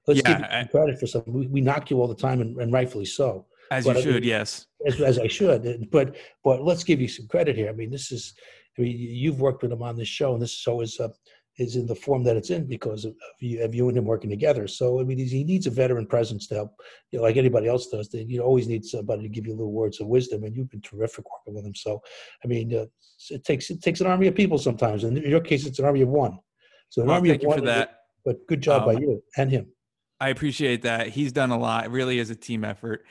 [0.07, 2.41] Let's Yeah, give you I- credit for something we, we knock you all the time
[2.43, 5.89] and, and rightfully so as But you I mean- should yes as, as I should.
[5.91, 7.69] But but let's give you some credit here.
[7.69, 8.35] I mean, this is
[8.79, 11.09] I mean, you've worked with him on this show, and this show is uh,
[11.59, 14.31] is in the form that it's in because of, you, of you and him working
[14.31, 14.69] together.
[14.69, 16.71] So I mean, he's, he needs a veteran presence to help,
[17.11, 18.09] you know, like anybody else does.
[18.11, 20.81] That you always need somebody to give you little words of wisdom, and you've been
[20.83, 21.75] terrific working with him.
[21.75, 22.01] So
[22.45, 22.87] I mean, uh,
[23.31, 25.85] it takes it takes an army of people sometimes, and in your case, it's an
[25.85, 26.39] army of one.
[26.91, 27.59] So an well, army thank of you one.
[27.59, 29.67] for that But good job by Um, you and him.
[30.21, 31.09] I appreciate that.
[31.09, 31.85] He's done a lot.
[31.85, 33.05] It really is a team effort.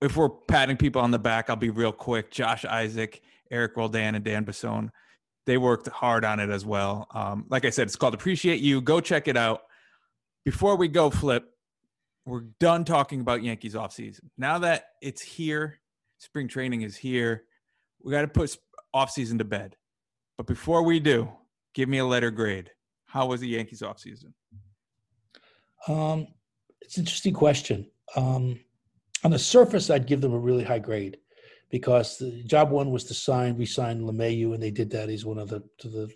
[0.00, 2.30] If we're patting people on the back, I'll be real quick.
[2.30, 4.90] Josh Isaac, Eric Roldan, and Dan Basone,
[5.46, 7.06] they worked hard on it as well.
[7.14, 8.80] Um, like I said, it's called Appreciate You.
[8.80, 9.62] Go check it out.
[10.44, 11.44] Before we go, Flip,
[12.24, 14.24] we're done talking about Yankees offseason.
[14.36, 15.78] Now that it's here,
[16.18, 17.44] spring training is here,
[18.02, 18.56] we got to put
[18.94, 19.76] offseason to bed.
[20.36, 21.28] But before we do,
[21.74, 22.70] give me a letter grade.
[23.06, 24.32] How was the Yankees offseason?
[25.88, 26.26] Um,
[26.80, 27.90] it's an interesting question.
[28.16, 28.60] Um,
[29.24, 31.18] on the surface, I'd give them a really high grade
[31.70, 35.08] because the job one was to sign, re-sign LeMahieu, and they did that.
[35.08, 36.10] He's one of the the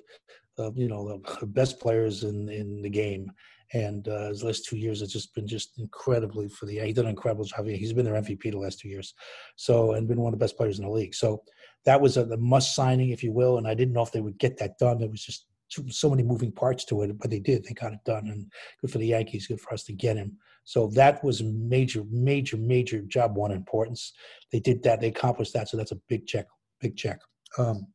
[0.59, 3.31] uh, you know the best players in in the game.
[3.73, 6.81] And uh, his last two years has just been just incredibly for the.
[6.81, 7.67] He did an incredible job.
[7.67, 9.15] He's been their MVP the last two years,
[9.57, 11.15] so and been one of the best players in the league.
[11.15, 11.43] So
[11.85, 13.59] that was a the must signing, if you will.
[13.59, 14.99] And I didn't know if they would get that done.
[14.99, 17.65] There was just so- so many moving parts to it, but they did.
[17.65, 19.47] They got it done, and good for the Yankees.
[19.47, 20.37] Good for us to get him.
[20.65, 24.13] So that was major, major, major job one importance.
[24.53, 25.01] They did that.
[25.01, 25.69] They accomplished that.
[25.69, 26.47] So that's a big check.
[26.81, 27.21] Big check.
[27.59, 27.87] Um,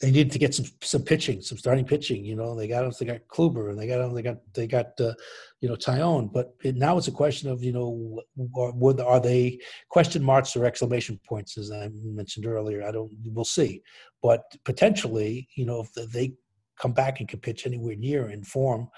[0.00, 2.24] they needed to get some some pitching, some starting pitching.
[2.24, 5.14] You know, they got they got Kluber and they got they got they got uh,
[5.60, 6.32] you know Taillon.
[6.32, 8.22] But it, now it's a question of you know
[8.56, 12.86] are, would- are they question marks or exclamation points as I mentioned earlier.
[12.86, 13.10] I don't.
[13.24, 13.82] We'll see.
[14.22, 16.34] But potentially, you know, if they
[16.78, 18.88] come back and can pitch anywhere near in form,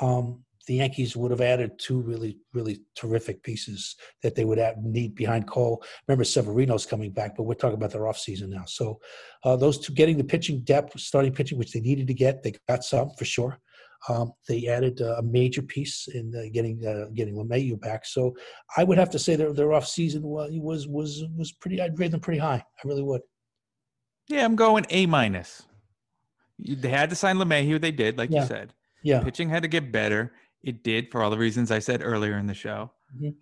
[0.00, 4.76] um, the Yankees would have added two really, really terrific pieces that they would add,
[4.84, 5.82] need behind Cole.
[6.06, 8.64] Remember, Severino's coming back, but we're talking about their offseason now.
[8.66, 9.00] So
[9.44, 12.52] uh, those two getting the pitching depth, starting pitching, which they needed to get, they
[12.68, 13.58] got some for sure.
[14.10, 18.04] Um, they added uh, a major piece in uh, getting uh, getting LeMahieu back.
[18.04, 18.36] So
[18.76, 21.80] I would have to say their their offseason was was was was pretty.
[21.80, 22.62] I'd grade them pretty high.
[22.62, 23.22] I really would.
[24.28, 25.62] Yeah, I'm going A minus.
[26.58, 27.80] They had to sign LeMahieu.
[27.80, 28.42] They did, like Yeah.
[28.42, 28.74] you said.
[29.02, 29.22] Yeah.
[29.22, 30.32] Pitching had to get better.
[30.62, 32.90] It did for all the reasons I said earlier in the show.
[33.16, 33.34] Mhm.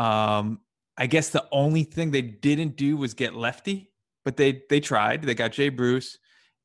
[0.00, 0.60] Um,
[0.96, 3.92] I guess the only thing they didn't do was get lefty,
[4.24, 5.22] but they they tried.
[5.22, 6.18] They got Jay Bruce,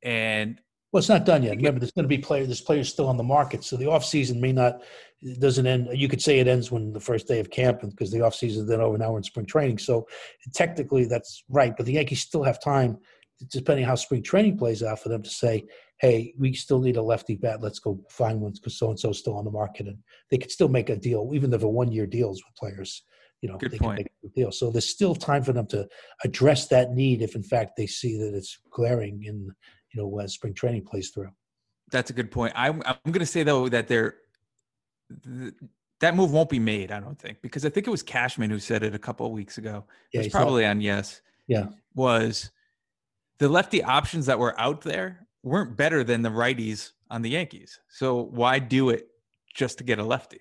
[0.04, 0.60] and
[0.92, 1.58] Well, it's not done yet.
[1.58, 2.46] Remember, there's going to be this player.
[2.46, 4.82] There's players still on the market, so the off season may not.
[5.22, 5.88] It doesn't end.
[5.94, 8.64] You could say it ends when the first day of camp, because the off season
[8.64, 8.98] is then over.
[8.98, 10.08] Now in spring training, so
[10.56, 11.76] technically that's right.
[11.78, 12.98] But the Yankees still have time,
[13.52, 15.66] depending how spring training plays out, for them to say,
[16.00, 17.62] "Hey, we still need a lefty bat.
[17.62, 19.98] Let's go find one because so and so is still on the market." And
[20.32, 23.04] they could still make a deal, even if a one year deals with players.
[23.42, 23.98] You know, Good they point.
[23.98, 24.52] can make a deal.
[24.52, 25.88] So there's still time for them to
[26.26, 29.50] address that need if, in fact, they see that it's glaring in
[29.94, 31.30] you know as spring training plays through.
[31.92, 32.54] that's a good point.
[32.56, 34.16] I'm I'm going to say though that they're
[35.24, 35.54] th-
[36.02, 36.92] that move won't be made.
[36.92, 39.32] I don't think because I think it was Cashman who said it a couple of
[39.32, 39.86] weeks ago.
[40.14, 41.22] Yeah, it's probably on yes.
[41.48, 41.68] Yeah.
[41.96, 42.52] Was
[43.40, 47.80] the lefty options that were out there weren't better than the righties on the Yankees.
[47.90, 49.08] So why do it
[49.56, 50.40] just to get a lefty?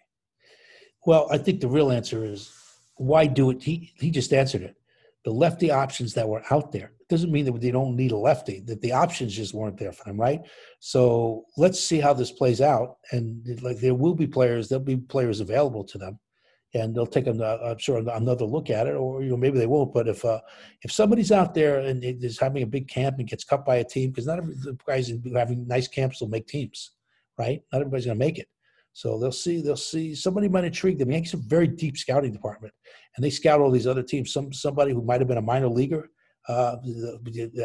[1.06, 2.52] Well, I think the real answer is
[2.96, 3.62] why do it?
[3.62, 4.76] He he just answered it.
[5.24, 8.60] The lefty options that were out there doesn't mean that they don't need a lefty.
[8.60, 10.40] That the options just weren't there for them, right?
[10.80, 12.96] So let's see how this plays out.
[13.12, 16.18] And like there will be players, there'll be players available to them,
[16.74, 19.58] and they'll take an, uh, I'm sure another look at it, or you know maybe
[19.58, 19.94] they won't.
[19.94, 20.40] But if uh,
[20.82, 23.84] if somebody's out there and is having a big camp and gets cut by a
[23.84, 26.92] team, because not every the guys having nice camps will make teams,
[27.38, 27.62] right?
[27.72, 28.48] Not everybody's going to make it.
[28.92, 31.10] So they'll see, they'll see somebody might intrigue them.
[31.10, 32.74] Yankees have a very deep scouting department,
[33.16, 34.32] and they scout all these other teams.
[34.32, 36.10] Some somebody who might have been a minor leaguer
[36.46, 36.76] uh,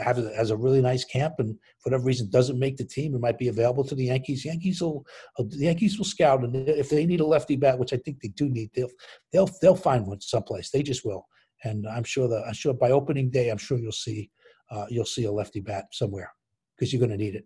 [0.03, 3.15] have, has a really nice camp, and for whatever reason doesn't make the team.
[3.15, 4.43] It might be available to the Yankees.
[4.43, 5.05] Yankees will
[5.37, 8.29] the Yankees will scout, and if they need a lefty bat, which I think they
[8.29, 8.89] do need, they'll
[9.31, 10.69] they'll they'll find one someplace.
[10.69, 11.27] They just will,
[11.63, 14.29] and I'm sure that I'm sure by opening day, I'm sure you'll see
[14.69, 16.33] uh, you'll see a lefty bat somewhere
[16.75, 17.45] because you're going to need it.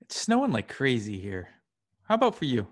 [0.00, 1.48] It's snowing like crazy here.
[2.04, 2.66] How about for you?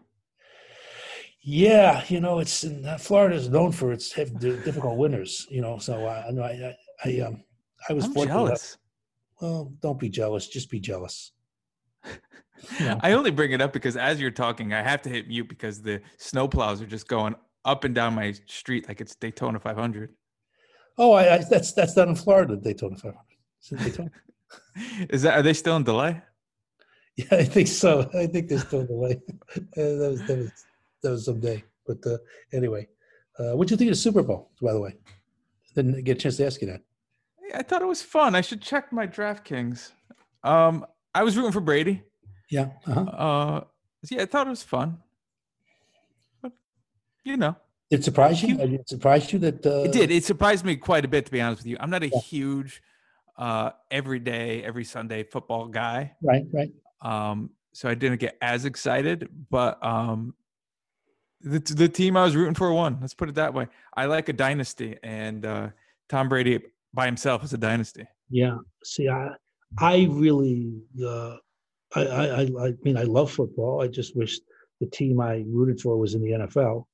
[1.43, 5.47] Yeah, you know, it's in, uh, Florida is known for its difficult winters.
[5.51, 6.73] You know, so I know I know
[7.05, 7.43] I um
[7.89, 8.79] I was fortunate enough- jealous.
[9.41, 10.49] well, don't be jealous.
[10.49, 11.33] Just be jealous.
[12.79, 13.01] Yeah.
[13.03, 15.81] I only bring it up because as you're talking, I have to hit mute because
[15.81, 17.35] the snowplows are just going
[17.65, 20.11] up and down my street like it's Daytona 500.
[20.99, 22.57] Oh, I, I that's that's done in Florida.
[22.57, 23.17] Daytona 500.
[23.61, 24.11] It's in Daytona.
[25.09, 26.21] Is that are they still in delay?
[27.17, 28.11] yeah, I think so.
[28.15, 29.21] I think they're still in delay.
[29.57, 30.51] Uh, that was that was
[31.03, 31.65] that was someday.
[31.87, 32.19] But uh,
[32.53, 32.89] anyway,
[33.39, 34.51] uh, what do you think of the Super Bowl?
[34.61, 34.97] By the way,
[35.75, 36.83] didn't get a chance to ask you that.
[37.55, 38.35] I thought it was fun.
[38.35, 39.91] I should check my DraftKings.
[40.43, 42.03] Um, I was rooting for Brady.
[42.51, 42.71] Yeah.
[42.87, 43.01] Uh-huh.
[43.01, 43.61] Uh,
[44.11, 44.99] yeah, I thought it was fun.
[46.43, 46.53] But
[47.25, 47.57] you know,
[47.91, 48.59] It surprised you.
[48.59, 50.11] It surprised you that uh, it did.
[50.11, 51.77] It surprised me quite a bit, to be honest with you.
[51.81, 52.21] I'm not a Yeah.
[52.21, 52.83] huge
[53.39, 56.13] uh every day, every Sunday football guy.
[56.23, 56.45] Right.
[56.53, 56.73] Right.
[57.03, 60.35] Um, so I didn't get as excited, but um,
[61.41, 62.99] the the team I was rooting for won.
[63.01, 63.69] Let's put it that way.
[63.97, 65.69] I like a dynasty, and uh,
[66.09, 66.61] Tom Brady
[66.93, 68.07] by himself as a dynasty.
[68.31, 68.59] Yeah.
[68.85, 69.31] See, I
[69.79, 70.73] I really
[71.05, 71.37] uh,
[71.95, 73.83] I, I I mean I love football.
[73.83, 74.41] I just wish
[74.81, 76.85] the team I rooted for was in the NFL.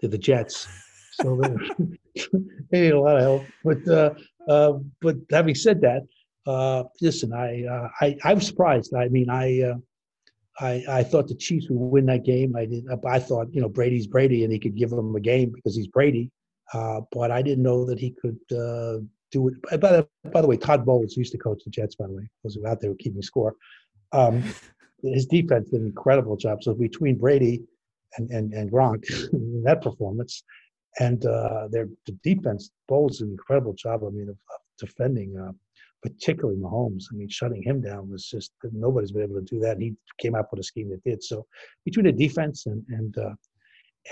[0.00, 0.68] They're the Jets.
[1.14, 2.22] So they,
[2.70, 3.44] they need a lot of help.
[3.64, 4.14] But uh,
[4.48, 6.02] uh, but having said that,
[6.46, 8.94] uh, listen, I uh, I I was surprised.
[8.94, 9.62] I mean, I.
[9.62, 9.74] Uh,
[10.60, 12.54] I, I thought the Chiefs would win that game.
[12.54, 12.84] I did.
[13.08, 15.86] I thought you know Brady's Brady and he could give them a game because he's
[15.86, 16.30] Brady.
[16.74, 18.98] Uh, but I didn't know that he could uh,
[19.32, 19.80] do it.
[19.80, 21.96] By the, by the way, Todd Bowles used to coach the Jets.
[21.96, 23.56] By the way, those who out there keeping score.
[24.12, 24.44] Um,
[25.02, 26.62] his defense did an incredible job.
[26.62, 27.62] So between Brady
[28.16, 30.44] and and, and Gronk, in that performance,
[31.00, 34.04] and uh, their the defense, Bowles did an incredible job.
[34.04, 35.52] I mean, of, of defending, uh,
[36.02, 37.04] particularly Mahomes.
[37.10, 39.72] I mean, shutting him down was just nobody's been able to do that.
[39.72, 41.22] And he came up with a scheme that did.
[41.24, 41.46] So
[41.84, 43.34] between the defense and and uh,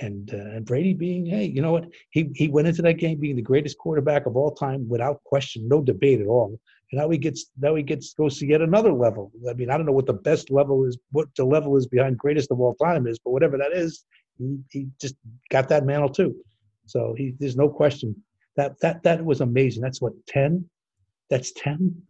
[0.00, 1.86] and uh, and Brady being, hey, you know what?
[2.10, 5.66] He he went into that game being the greatest quarterback of all time without question,
[5.68, 6.58] no debate at all.
[6.92, 9.32] And now he gets now he gets goes to yet another level.
[9.48, 12.18] I mean, I don't know what the best level is, what the level is behind
[12.18, 14.04] greatest of all time is, but whatever that is,
[14.38, 15.16] he he just
[15.50, 16.36] got that mantle too.
[16.86, 18.14] So he there's no question
[18.56, 19.82] that that that was amazing.
[19.82, 20.68] That's what ten.
[21.30, 22.02] That's ten.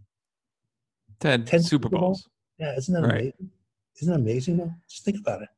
[1.20, 2.00] 10, 10 Super Super Bowl?
[2.00, 2.28] Bowls.
[2.58, 3.12] Yeah, isn't that Right.
[3.20, 3.50] amazing?
[4.00, 4.72] Isn't that amazing though?
[4.88, 5.48] Just think about it.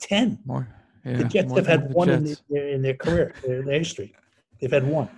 [0.00, 0.40] Ten.
[0.44, 0.68] More.
[1.04, 2.42] Yeah, the Jets more have had the one in Jets.
[2.48, 4.14] their, in their career, in their history.
[4.60, 5.08] They've had one,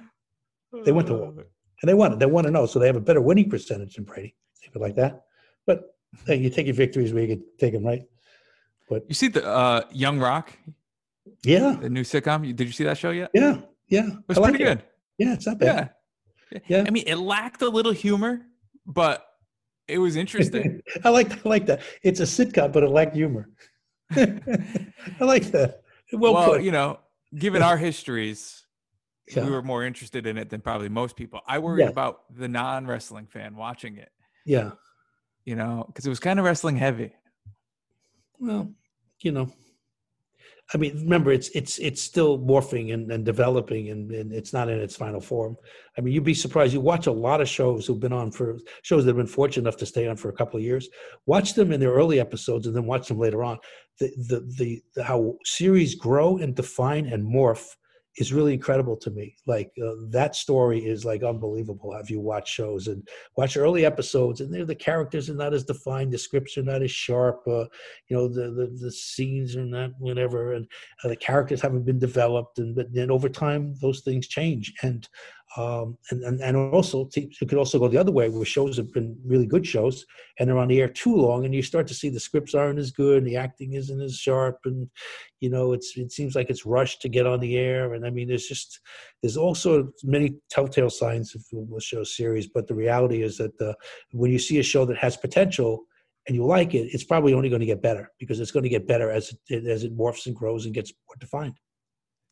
[0.85, 1.29] They went to war.
[1.39, 1.43] Uh,
[1.83, 2.19] and they won it.
[2.19, 4.35] They won to know, so they have a better winning percentage than Brady.
[4.61, 5.25] Think of it like that.
[5.67, 5.95] But
[6.27, 8.03] hey, you take your victories where you can take them, right?
[8.89, 10.57] But You see the uh, Young Rock,
[11.43, 12.55] yeah, the new sitcom?
[12.57, 13.31] Did you see that show yet?
[13.35, 14.07] yeah, yeah.
[14.09, 14.69] It was I like pretty it.
[14.69, 14.83] good.
[15.19, 15.91] Yeah, it's not bad.
[16.51, 16.59] Yeah.
[16.69, 16.85] Yeah.
[16.87, 18.43] I mean, it lacked a little humor,
[18.87, 19.27] but
[19.89, 20.81] it was interesting.
[21.05, 21.81] I like I like that.
[22.03, 23.51] It's a sitcom, but it lacked humor.
[24.13, 25.83] I like that.
[26.13, 27.01] Well, well, you know,
[27.37, 28.65] given our histories,
[29.35, 29.45] Yeah.
[29.45, 31.41] we were more interested in it than probably most people.
[31.47, 31.89] I worried Yeah.
[31.91, 34.11] about the non wrestling fan watching it,
[34.45, 34.73] Yeah.
[35.45, 37.13] you know, because it was kind of wrestling heavy.
[38.39, 38.73] Well,
[39.21, 39.51] you know,
[40.75, 44.69] I mean, remember, it's it's it's still morphing and, and developing, and, and it's not
[44.69, 45.57] in its final form.
[45.97, 46.75] I mean, you'd be surprised.
[46.75, 49.63] You watch a lot of shows who've been on for shows that have been fortunate
[49.63, 50.89] enough to stay on for a couple of years.
[51.27, 53.59] Watch them in their early episodes, and then watch them later on.
[54.01, 57.67] The the the, the how series grow and define and morph
[58.17, 59.37] is really incredible to me.
[59.47, 61.93] Like uh, that story is like unbelievable.
[61.93, 63.07] Have you watch shows and
[63.37, 66.91] watch early episodes, and the characters are not as defined, the scripts are not as
[66.91, 67.43] sharp.
[67.47, 67.65] Uh,
[68.09, 70.67] you know the, the the scenes are not whatever and
[71.03, 75.09] uh, the characters haven't been developed and but then over time those things change and
[75.57, 78.93] um and and, and also it could also go the other way where shows have
[78.93, 80.05] been really good shows
[80.39, 82.79] and they're on the air too long and you start to see the scripts aren't
[82.79, 84.89] as good and the acting isn't as sharp and
[85.41, 88.11] you know it's it seems like it's rushed to get on the air and i
[88.11, 88.81] mean there's just
[89.23, 91.43] there's also many telltale signs of
[91.77, 93.73] a show series but the reality is that uh,
[94.13, 95.85] when you see a show that has potential
[96.27, 98.69] and you like it, it's probably only going to get better because it's going to
[98.69, 101.59] get better as it, as it morphs and grows and gets more defined.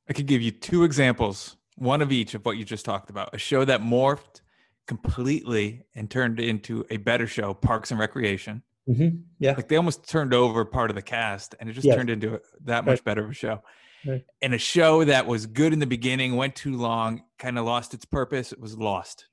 [0.09, 3.31] I could give you two examples, one of each of what you just talked about.
[3.35, 4.41] A show that morphed
[4.87, 8.63] completely and turned into a better show, Parks and Recreation.
[8.89, 9.19] Mm-hmm.
[9.39, 11.97] Yeah, Like they almost turned over part of the cast and it just Yes.
[11.97, 13.05] turned into that much Right.
[13.05, 13.63] better of a show.
[14.05, 14.25] Right.
[14.43, 17.95] And a show that was good in the beginning, went too long, kind of lost
[17.95, 18.51] its purpose.
[18.53, 19.27] It was lost.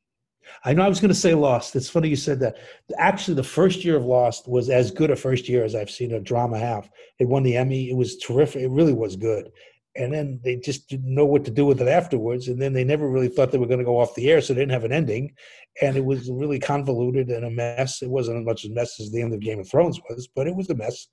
[0.63, 1.75] I know I was going to say Lost.
[1.75, 2.57] It's funny you said that.
[2.97, 6.13] Actually, the first year of Lost was as good a first year as I've seen
[6.13, 6.89] a drama have.
[7.19, 7.87] It won the Emmy.
[7.89, 8.63] It was terrific.
[8.63, 9.51] It really was good.
[9.95, 12.47] And then they just didn't know what to do with it afterwards.
[12.47, 14.53] And then they never really thought they were going to go off the air, so
[14.53, 15.33] they didn't have an ending.
[15.81, 18.01] And it was really convoluted and a mess.
[18.01, 20.47] It wasn't as much a mess as the end of Game of Thrones was, but
[20.47, 21.07] it was a mess.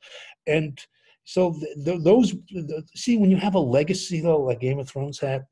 [0.46, 0.78] And
[1.24, 4.88] so th- th- those th- see when you have a legacy though, like Game of
[4.88, 5.44] Thrones had,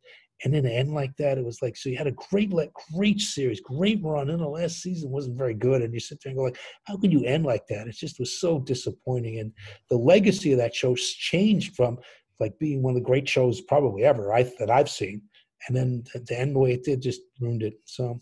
[0.44, 2.52] and then end like that, it was like so you had a great
[2.94, 6.30] great series, great run, and the last season wasn't very good, and you sit there
[6.30, 7.88] and go like, how can you end like that?
[7.88, 9.52] It just was so disappointing, and
[9.90, 11.98] the legacy of that show changed from
[12.40, 15.22] like being one of the great shows probably ever I, that I've seen,
[15.68, 17.74] and then to end the way it did just ruined it.
[17.84, 18.20] So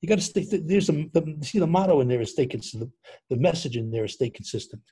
[0.00, 0.46] you got to stay.
[0.50, 2.90] There's a the, see the motto in there is stay consistent.
[3.28, 4.82] The message in there is stay consistent.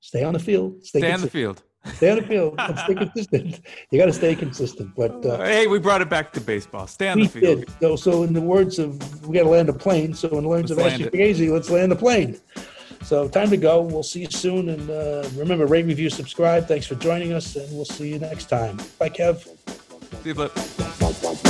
[0.00, 0.82] Stay on the field.
[0.84, 1.62] Stay, Stay on the field.
[1.94, 2.54] Stay on the field.
[2.58, 3.60] and stay consistent.
[3.90, 4.94] You got to stay consistent.
[4.96, 6.86] But uh, hey, we brought it back to baseball.
[6.86, 7.60] Stay on the field.
[7.60, 7.70] did.
[7.80, 10.14] So, so in the words of, we got to land a plane.
[10.14, 11.52] So in the words Let's of Ashley it.
[11.52, 12.38] Let's land the plane.
[13.02, 13.82] So time to go.
[13.82, 14.68] We'll see you soon.
[14.68, 16.66] And uh, remember, rate, review, subscribe.
[16.66, 18.78] Thanks for joining us, and we'll see you next time.
[18.98, 19.42] Bye, Kev.
[20.22, 21.49] See you, Flip.